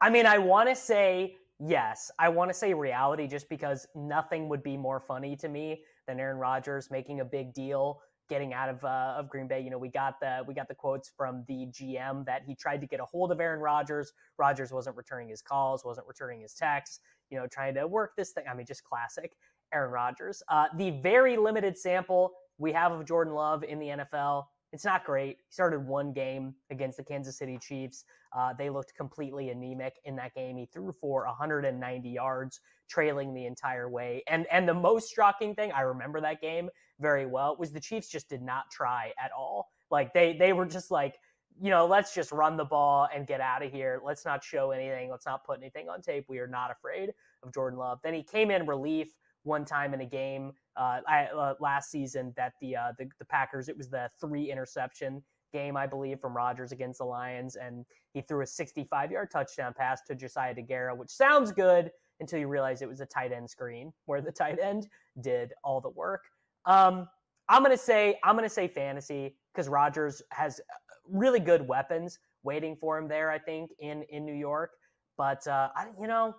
[0.00, 2.10] I mean, I want to say yes.
[2.18, 6.20] I want to say reality just because nothing would be more funny to me than
[6.20, 9.60] Aaron Rodgers making a big deal getting out of uh, of Green Bay.
[9.60, 12.80] You know, we got the we got the quotes from the GM that he tried
[12.80, 14.12] to get a hold of Aaron Rodgers.
[14.38, 17.00] Rodgers wasn't returning his calls, wasn't returning his texts.
[17.30, 18.44] You know, trying to work this thing.
[18.50, 19.36] I mean, just classic.
[19.72, 20.42] Aaron Rodgers.
[20.48, 25.04] Uh, the very limited sample we have of Jordan Love in the NFL, it's not
[25.04, 25.36] great.
[25.38, 28.04] He started one game against the Kansas City Chiefs.
[28.36, 30.56] Uh, they looked completely anemic in that game.
[30.56, 32.60] He threw for 190 yards,
[32.90, 34.24] trailing the entire way.
[34.28, 38.08] And and the most shocking thing, I remember that game very well, was the Chiefs
[38.08, 39.68] just did not try at all.
[39.92, 41.20] Like they they were just like,
[41.62, 44.02] you know, let's just run the ball and get out of here.
[44.04, 45.08] Let's not show anything.
[45.08, 46.24] Let's not put anything on tape.
[46.28, 47.10] We are not afraid
[47.44, 48.00] of Jordan Love.
[48.02, 52.34] Then he came in relief one time in a game uh, I, uh, last season
[52.36, 55.22] that the, uh, the, the Packers it was the three interception
[55.54, 59.72] game I believe from Rodgers against the Lions, and he threw a 65 yard touchdown
[59.74, 63.48] pass to Josiah Deguara, which sounds good until you realize it was a tight end
[63.48, 64.88] screen where the tight end
[65.22, 66.24] did all the work.
[66.66, 67.08] Um,
[67.48, 70.74] I'm gonna say I'm gonna say fantasy because Rodgers has uh,
[71.08, 73.30] really good weapons waiting for him there.
[73.30, 74.72] I think in in New York,
[75.16, 76.34] but uh, I, you know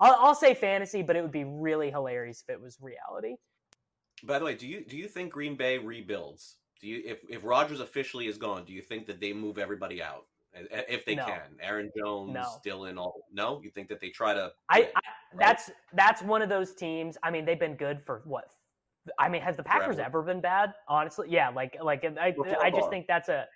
[0.00, 3.36] I'll, I'll say fantasy, but it would be really hilarious if it was reality.
[4.24, 6.56] By the way, do you do you think Green Bay rebuilds?
[6.80, 10.02] Do you if if Rodgers officially is gone, do you think that they move everybody
[10.02, 10.26] out?
[10.54, 11.24] Uh, uh, if they No.
[11.26, 11.56] can.
[11.62, 12.60] Aaron Jones, No.
[12.66, 13.60] Dylan, all no.
[13.62, 14.52] You think that they try to?
[14.68, 15.00] I, win, I
[15.38, 17.16] that's that's one of those teams.
[17.22, 18.50] I mean, they've been good for what?
[19.18, 20.02] I mean, has the Packers Forever.
[20.02, 20.74] ever been bad?
[20.88, 21.48] Honestly, yeah.
[21.48, 23.46] Like like I Before I just think that's a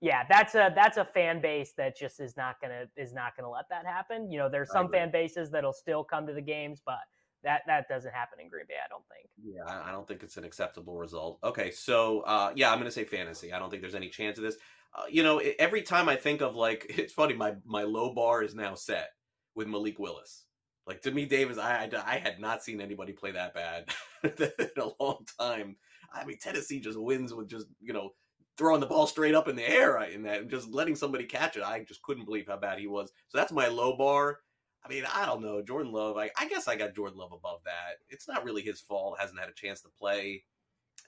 [0.00, 3.50] yeah that's a that's a fan base that just is not gonna is not gonna
[3.50, 4.30] let that happen.
[4.30, 6.98] You know, there's some fan bases that'll still come to the games, but
[7.42, 8.74] that that doesn't happen in Green Bay.
[8.84, 9.28] I don't think.
[9.42, 11.38] Yeah, I don't think it's an acceptable result.
[11.42, 13.52] Okay, so uh, yeah, I'm going to say fantasy.
[13.52, 14.56] I don't think there's any chance of this.
[14.94, 17.34] Uh, you know, every time I think of like, it's funny.
[17.34, 19.10] My my low bar is now set
[19.54, 20.44] with Malik Willis.
[20.86, 23.88] Like to me, Davis, I I, I had not seen anybody play that bad
[24.24, 25.76] in a long time.
[26.12, 28.10] I mean, Tennessee just wins with just you know
[28.56, 31.56] throwing the ball straight up in the air in that and just letting somebody catch
[31.56, 31.62] it.
[31.62, 33.10] I just couldn't believe how bad he was.
[33.28, 34.40] So that's my low bar.
[34.84, 35.62] I mean, I don't know.
[35.62, 37.98] Jordan Love, I, I guess I got Jordan Love above that.
[38.08, 39.18] It's not really his fault.
[39.18, 40.44] Hasn't had a chance to play.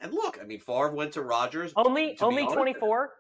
[0.01, 1.73] And look, I mean, Favre went to Rodgers.
[1.77, 3.11] Only To only 24.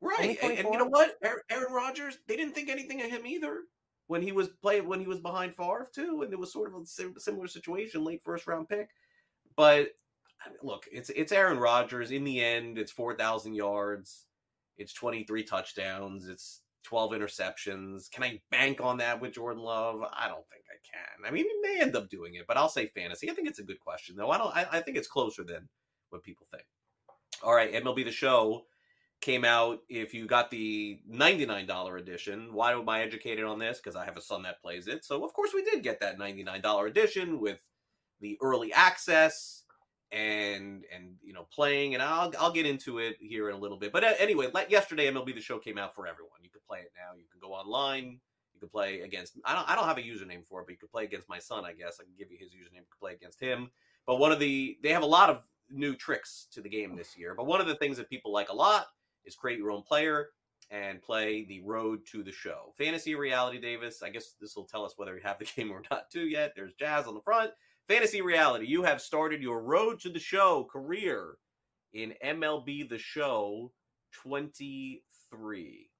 [0.00, 0.18] Right.
[0.20, 1.16] only And, and you know what?
[1.22, 3.60] Aaron, Aaron Rodgers, they didn't think anything of him either
[4.06, 6.82] when he was playing when he was behind Favre too, and it was sort of
[6.82, 8.88] a similar situation, late first round pick.
[9.56, 9.88] But
[10.62, 12.10] Look, it's it's Aaron Rodgers.
[12.10, 14.26] In the end, it's four thousand yards,
[14.76, 18.10] it's twenty three touchdowns, it's twelve interceptions.
[18.10, 20.02] Can I bank on that with Jordan Love?
[20.12, 21.26] I don't think I can.
[21.26, 23.30] I mean, he may end up doing it, but I'll say fantasy.
[23.30, 24.30] I think it's a good question though.
[24.30, 24.54] I don't.
[24.54, 25.68] I, I think it's closer than
[26.10, 26.64] what people think.
[27.42, 28.64] All right, MLB the Show
[29.20, 29.80] came out.
[29.88, 33.78] If you got the $99 edition, why am I educated on this?
[33.78, 35.04] Because I have a son that plays it.
[35.04, 37.58] So, of course, we did get that $99 edition with
[38.20, 39.63] the early access
[40.14, 43.76] and and you know playing and I'll I'll get into it here in a little
[43.76, 43.92] bit.
[43.92, 46.38] But uh, anyway, like yesterday MLB the show came out for everyone.
[46.42, 47.16] You could play it now.
[47.18, 48.20] You can go online.
[48.52, 50.78] You can play against I don't I don't have a username for it, but you
[50.78, 51.98] could play against my son, I guess.
[52.00, 53.70] I can give you his username to play against him.
[54.06, 57.16] But one of the they have a lot of new tricks to the game this
[57.18, 57.34] year.
[57.34, 58.86] But one of the things that people like a lot
[59.24, 60.28] is create your own player
[60.70, 62.72] and play the road to the show.
[62.78, 64.02] Fantasy reality, Davis.
[64.02, 66.52] I guess this will tell us whether you have the game or not too yet.
[66.54, 67.50] There's Jazz on the front.
[67.88, 68.66] Fantasy reality.
[68.66, 71.36] You have started your road to the show career
[71.92, 73.72] in MLB the show
[74.22, 75.90] 23.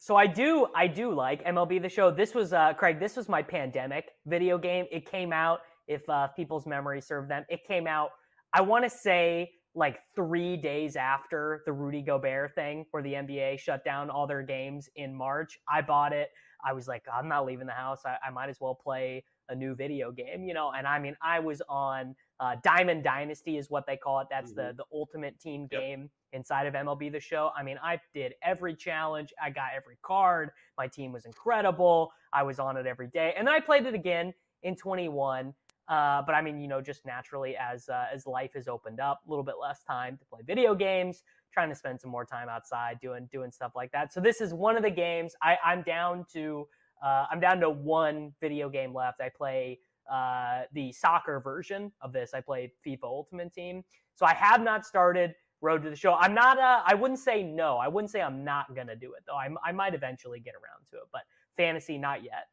[0.00, 2.10] So I do I do like MLB the show.
[2.10, 4.86] This was uh Craig, this was my pandemic video game.
[4.90, 7.44] It came out if uh people's memory serve them.
[7.48, 8.10] It came out
[8.52, 13.60] I want to say like 3 days after the Rudy Gobert thing where the NBA
[13.60, 15.58] shut down all their games in March.
[15.68, 16.30] I bought it.
[16.64, 18.02] I was like I'm not leaving the house.
[18.04, 20.72] I, I might as well play a new video game, you know.
[20.76, 24.28] And I mean, I was on uh, Diamond Dynasty is what they call it.
[24.30, 25.80] That's the the ultimate team Yep.
[25.80, 27.50] game inside of MLB the show.
[27.56, 29.32] I mean, I did every challenge.
[29.42, 30.50] I got every card.
[30.76, 32.12] My team was incredible.
[32.32, 34.32] I was on it every day, and then I played it again
[34.62, 35.54] in 21.
[35.88, 39.20] Uh, but I mean, you know, just naturally as uh, as life has opened up,
[39.26, 42.48] a little bit less time to play video games, trying to spend some more time
[42.50, 44.12] outside doing doing stuff like that.
[44.12, 46.68] So this is one of the games I, I'm down to.
[47.02, 49.20] Uh, I'm down to one video game left.
[49.20, 49.78] I play
[50.10, 52.32] uh, the soccer version of this.
[52.34, 53.84] I play FIFA Ultimate Team.
[54.14, 56.14] So I have not started Road to the Show.
[56.14, 56.58] I'm not.
[56.58, 57.76] Uh, I wouldn't say no.
[57.76, 59.36] I wouldn't say I'm not gonna do it though.
[59.36, 61.22] I, I might eventually get around to it, but
[61.56, 62.46] fantasy not yet.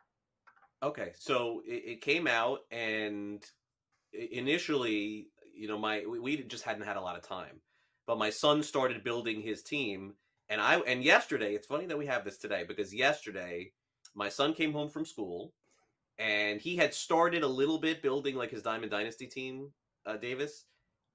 [0.84, 3.43] Okay, so it, it came out, and
[4.14, 7.62] initially, you know, my we just hadn't had a lot of time,
[8.08, 10.14] but my son started building his team,
[10.50, 13.72] and I and yesterday, it's funny that we have this today because yesterday,
[14.16, 15.53] my son came home from school,
[16.18, 19.72] and he had started a little bit building like his Diamond Dynasty team,
[20.05, 20.66] uh, Davis,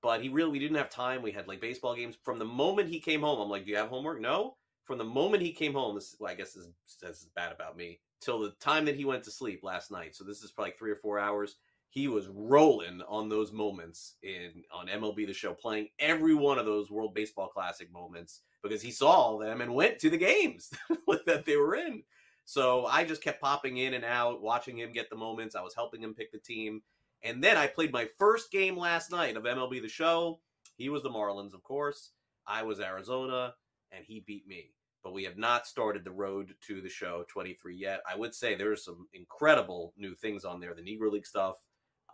[0.03, 1.22] but he really we didn't have time.
[1.22, 2.16] We had like baseball games.
[2.22, 4.57] From the moment he came home, I'm like, "Do you have homework?" No.
[4.84, 6.70] From the moment he came home, this well, I guess is-
[7.01, 8.01] this is bad about me.
[8.20, 10.14] Till the time that he went to sleep last night.
[10.14, 11.57] So this is probably three or four hours.
[11.90, 16.66] He was rolling on those moments in on MLB the Show, playing every one of
[16.66, 20.70] those World Baseball Classic moments because he saw them and went to the games
[21.26, 22.03] that they were in.
[22.45, 25.55] So I just kept popping in and out, watching him get the moments.
[25.55, 26.82] I was helping him pick the team.
[27.22, 30.41] And then I played my first game last night of MLB The Show.
[30.76, 32.12] He was the Marlins, of course.
[32.47, 33.55] I was Arizona,
[33.93, 34.72] and he beat me.
[35.03, 38.01] But we have not started the road to the show 23 yet.
[38.11, 40.74] I would say there's some incredible new things on there.
[40.74, 41.57] The Negro League stuff,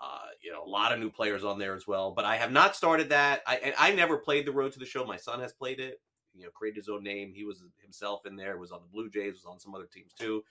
[0.01, 2.13] uh, you know, a lot of new players on there as well.
[2.13, 3.43] But I have not started that.
[3.47, 5.05] I I never played the road to the show.
[5.05, 6.01] My son has played it.
[6.37, 7.33] You know, created his own name.
[7.35, 8.59] He was himself in there.
[8.59, 9.35] Was on the Blue Jays.
[9.35, 10.45] Was on some other teams too.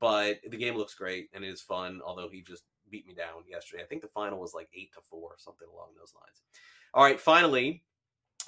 [0.00, 2.00] But the game looks great and it is fun.
[2.04, 3.82] Although he just beat me down yesterday.
[3.82, 6.42] I think the final was like eight to four, something along those lines.
[6.92, 7.82] All right, finally,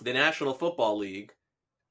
[0.03, 1.33] the National Football League.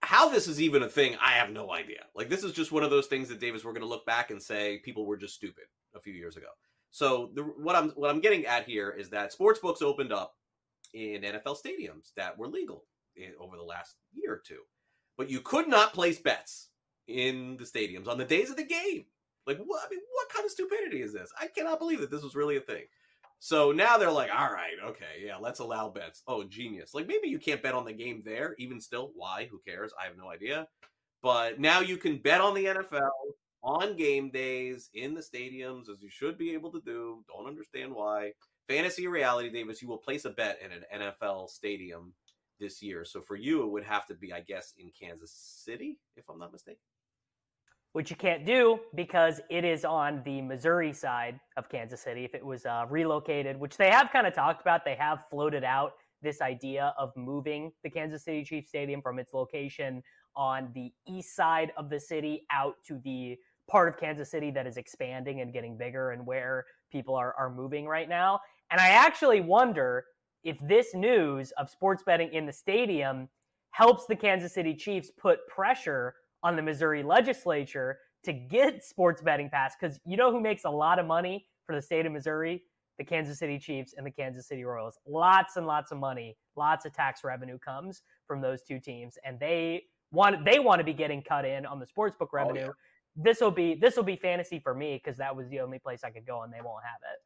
[0.03, 2.05] How this is even a thing, I have no idea.
[2.15, 4.31] Like this is just one of those things that Davis we're going to look back
[4.31, 6.47] and say people were just stupid a few years ago.
[6.89, 10.35] So the, what I'm what I'm getting at here is that sports books opened up
[10.93, 12.85] in NFL stadiums that were legal
[13.15, 14.61] in, over the last year or two,
[15.17, 16.69] but you could not place bets
[17.07, 19.05] in the stadiums on the days of the game.
[19.47, 19.83] Like what?
[19.85, 21.31] I mean, what kind of stupidity is this?
[21.39, 22.83] I cannot believe that this was really a thing.
[23.39, 26.21] So now they're like, all right, okay, yeah, let's allow bets.
[26.27, 26.93] Oh, genius.
[26.93, 29.11] Like maybe you can't bet on the game there, even still.
[29.15, 29.47] Why?
[29.49, 29.91] Who cares?
[29.99, 30.67] I have no idea.
[31.23, 33.09] But now you can bet on the NFL
[33.63, 37.23] on game days in the stadiums, as you should be able to do.
[37.27, 38.31] Don't understand why.
[38.67, 42.13] Fantasy reality, Davis, you will place a bet in an NFL stadium
[42.61, 43.03] this year.
[43.03, 45.33] So for you, it would have to be, I guess, in Kansas
[45.65, 46.79] City, if I'm not mistaken
[47.93, 52.23] which you can't do because it is on the Missouri side of Kansas City.
[52.23, 55.63] If it was uh, relocated, which they have kind of talked about, they have floated
[55.63, 60.01] out this idea of moving the Kansas City Chiefs Stadium from its location
[60.35, 63.35] on the east side of the city out to the
[63.69, 67.49] part of Kansas City that is expanding and getting bigger and where people are, are
[67.49, 68.39] moving right now.
[68.69, 70.05] And I actually wonder
[70.43, 73.29] if this news of sports betting in the stadium
[73.71, 79.49] helps the Kansas City Chiefs put pressure on the Missouri legislature to get sports betting
[79.49, 82.63] passed because you know who makes a lot of money for the state of Missouri?
[82.97, 84.99] The Kansas City Chiefs and the Kansas City Royals.
[85.07, 89.39] Lots and lots of money, lots of tax revenue comes from those two teams, and
[89.39, 92.61] they want they want to be getting cut in on the sportsbook revenue.
[92.61, 92.71] Oh, yeah.
[93.15, 96.01] This will be this will be fantasy for me because that was the only place
[96.03, 97.19] I could go, and they won't have it.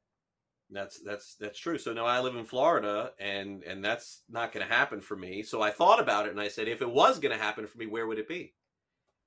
[0.71, 1.77] That's that's that's true.
[1.77, 5.43] So now I live in Florida, and and that's not going to happen for me.
[5.43, 7.77] So I thought about it, and I said, if it was going to happen for
[7.77, 8.53] me, where would it be?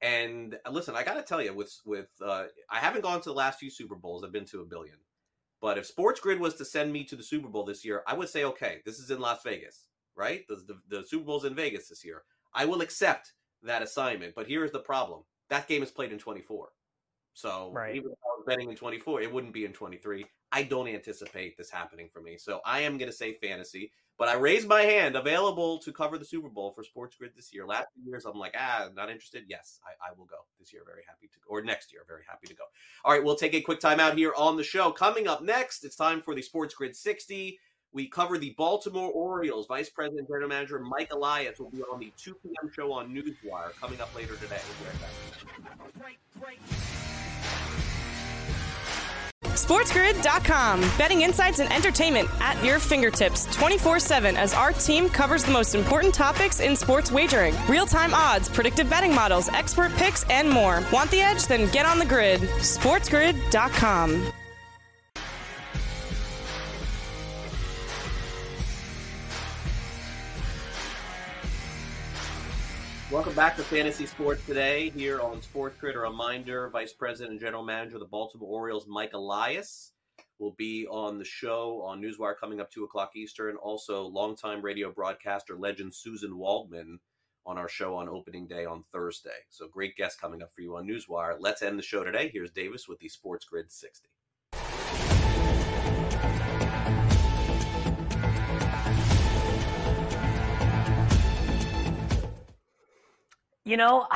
[0.00, 3.28] And uh, listen, I got to tell you, with with uh, I haven't gone to
[3.28, 4.24] the last few Super Bowls.
[4.24, 4.96] I've been to a billion.
[5.60, 8.14] But if Sports Grid was to send me to the Super Bowl this year, I
[8.14, 10.44] would say, okay, this is in Las Vegas, right?
[10.48, 12.22] The, the, the Super Bowl's in Vegas this year.
[12.54, 13.32] I will accept
[13.64, 14.34] that assignment.
[14.36, 16.68] But here's the problem: that game is played in 24.
[17.38, 17.94] So right.
[17.94, 20.26] even if I was betting in 24, it wouldn't be in 23.
[20.50, 22.36] I don't anticipate this happening for me.
[22.36, 23.92] So I am going to say fantasy.
[24.18, 27.54] But I raised my hand, available to cover the Super Bowl for Sports Grid this
[27.54, 27.64] year.
[27.64, 29.44] Last few years, I'm like, ah, not interested.
[29.46, 30.82] Yes, I, I will go this year.
[30.84, 32.64] Very happy to, or next year, very happy to go.
[33.04, 34.90] All right, we'll take a quick time out here on the show.
[34.90, 37.56] Coming up next, it's time for the Sports Grid 60.
[37.92, 39.66] We cover the Baltimore Orioles.
[39.66, 42.70] Vice President General Manager Mike Elias will be on the 2 p.m.
[42.72, 44.60] show on Newswire coming up later today.
[49.42, 50.80] SportsGrid.com.
[50.96, 55.74] Betting insights and entertainment at your fingertips 24 7 as our team covers the most
[55.74, 60.82] important topics in sports wagering real time odds, predictive betting models, expert picks, and more.
[60.92, 61.46] Want the edge?
[61.46, 62.40] Then get on the grid.
[62.40, 64.32] SportsGrid.com.
[73.38, 75.94] back to Fantasy Sports Today here on Sports Grid.
[75.94, 79.92] A reminder Vice President and General Manager of the Baltimore Orioles, Mike Elias,
[80.40, 83.54] will be on the show on Newswire coming up 2 o'clock Eastern.
[83.54, 86.98] Also, longtime radio broadcaster legend Suzyn Waldman
[87.46, 89.30] on our show on opening day on Thursday.
[89.50, 91.36] So, great guest coming up for you on Newswire.
[91.38, 92.30] Let's end the show today.
[92.32, 94.08] Here's Davis with the Sports Grid 60.
[103.68, 104.06] You know,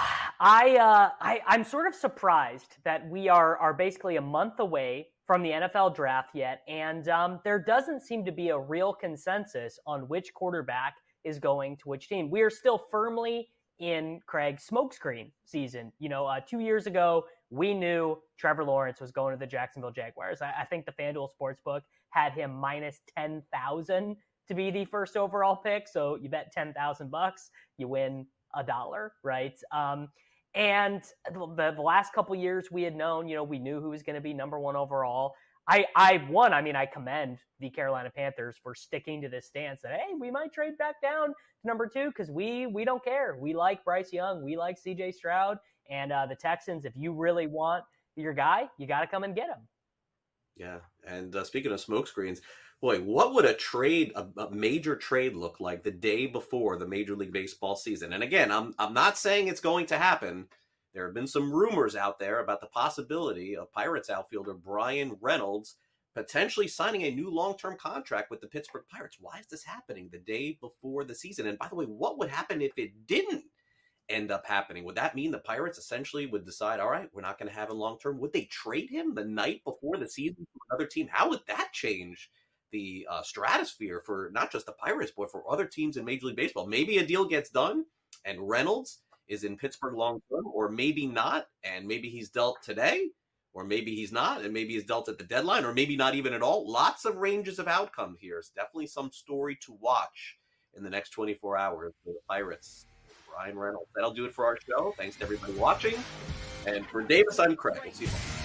[0.41, 5.09] I, uh, I I'm sort of surprised that we are are basically a month away
[5.27, 9.79] from the NFL draft yet, and um, there doesn't seem to be a real consensus
[9.87, 10.95] on which quarterback
[11.25, 12.31] is going to which team.
[12.31, 15.93] We are still firmly in Craig's smokescreen season.
[15.99, 19.93] You know, uh, two years ago, we knew Trevor Lawrence was going to the Jacksonville
[19.93, 20.41] Jaguars.
[20.41, 24.17] I, I think the FanDuel Sportsbook had him minus 10,000
[24.49, 25.89] to be the first overall pick.
[25.89, 29.59] So you bet 10,000 bucks, you win a dollar, right?
[29.73, 30.09] Um,
[30.55, 34.03] and the, the last couple years we had known, you know, we knew who was
[34.03, 35.35] going to be number one overall.
[35.69, 36.53] I, I won.
[36.53, 40.31] I mean, I commend the Carolina Panthers for sticking to this stance that hey, we
[40.31, 41.35] might trade back down to
[41.65, 43.37] number two because we we don't care.
[43.39, 45.13] We like Bryce Young, we like C.J.
[45.13, 46.85] Stroud, and uh, the Texans.
[46.85, 47.85] If you really want
[48.17, 49.69] your guy, you got to come and get him.
[50.57, 52.41] Yeah, and uh, speaking of smokescreens,
[52.83, 56.87] boy, what would a trade, a, a, major trade, look like the day before the
[56.87, 58.13] Major League Baseball season?
[58.13, 60.49] And again, I'm I'm not saying it's going to happen.
[60.93, 65.77] There have been some rumors out there about the possibility of Pirates outfielder Bryan Reynolds
[66.15, 69.17] potentially signing a new long-term contract with the Pittsburgh Pirates.
[69.19, 71.47] Why is this happening the day before the season?
[71.47, 73.45] And by the way, what would happen if it didn't
[74.11, 74.85] end up happening?
[74.85, 77.71] Would that mean the Pirates essentially would decide, all right, we're not going to have
[77.71, 78.19] him long term?
[78.19, 81.09] Would they trade him the night before the season to another team?
[81.11, 82.29] How would that change
[82.73, 86.37] the uh, stratosphere for not just the Pirates, but for other teams in Major League
[86.37, 86.67] Baseball.
[86.67, 87.85] Maybe a deal gets done
[88.25, 93.09] and Reynolds is in Pittsburgh long term, or maybe not, and maybe he's dealt today,
[93.55, 96.33] or maybe he's not, and maybe he's dealt at the deadline, or maybe not even
[96.33, 96.71] at all.
[96.71, 98.39] Lots of ranges of outcome here.
[98.39, 100.39] It's definitely some story to watch
[100.77, 102.87] in the next 24 hours for the Pirates
[103.35, 103.89] Ryan Reynolds.
[103.95, 104.95] That'll do it for our show.
[104.97, 105.95] Thanks to everybody watching.
[106.67, 107.81] And for Davis, I'm Craig.
[107.83, 108.42] We'll see you.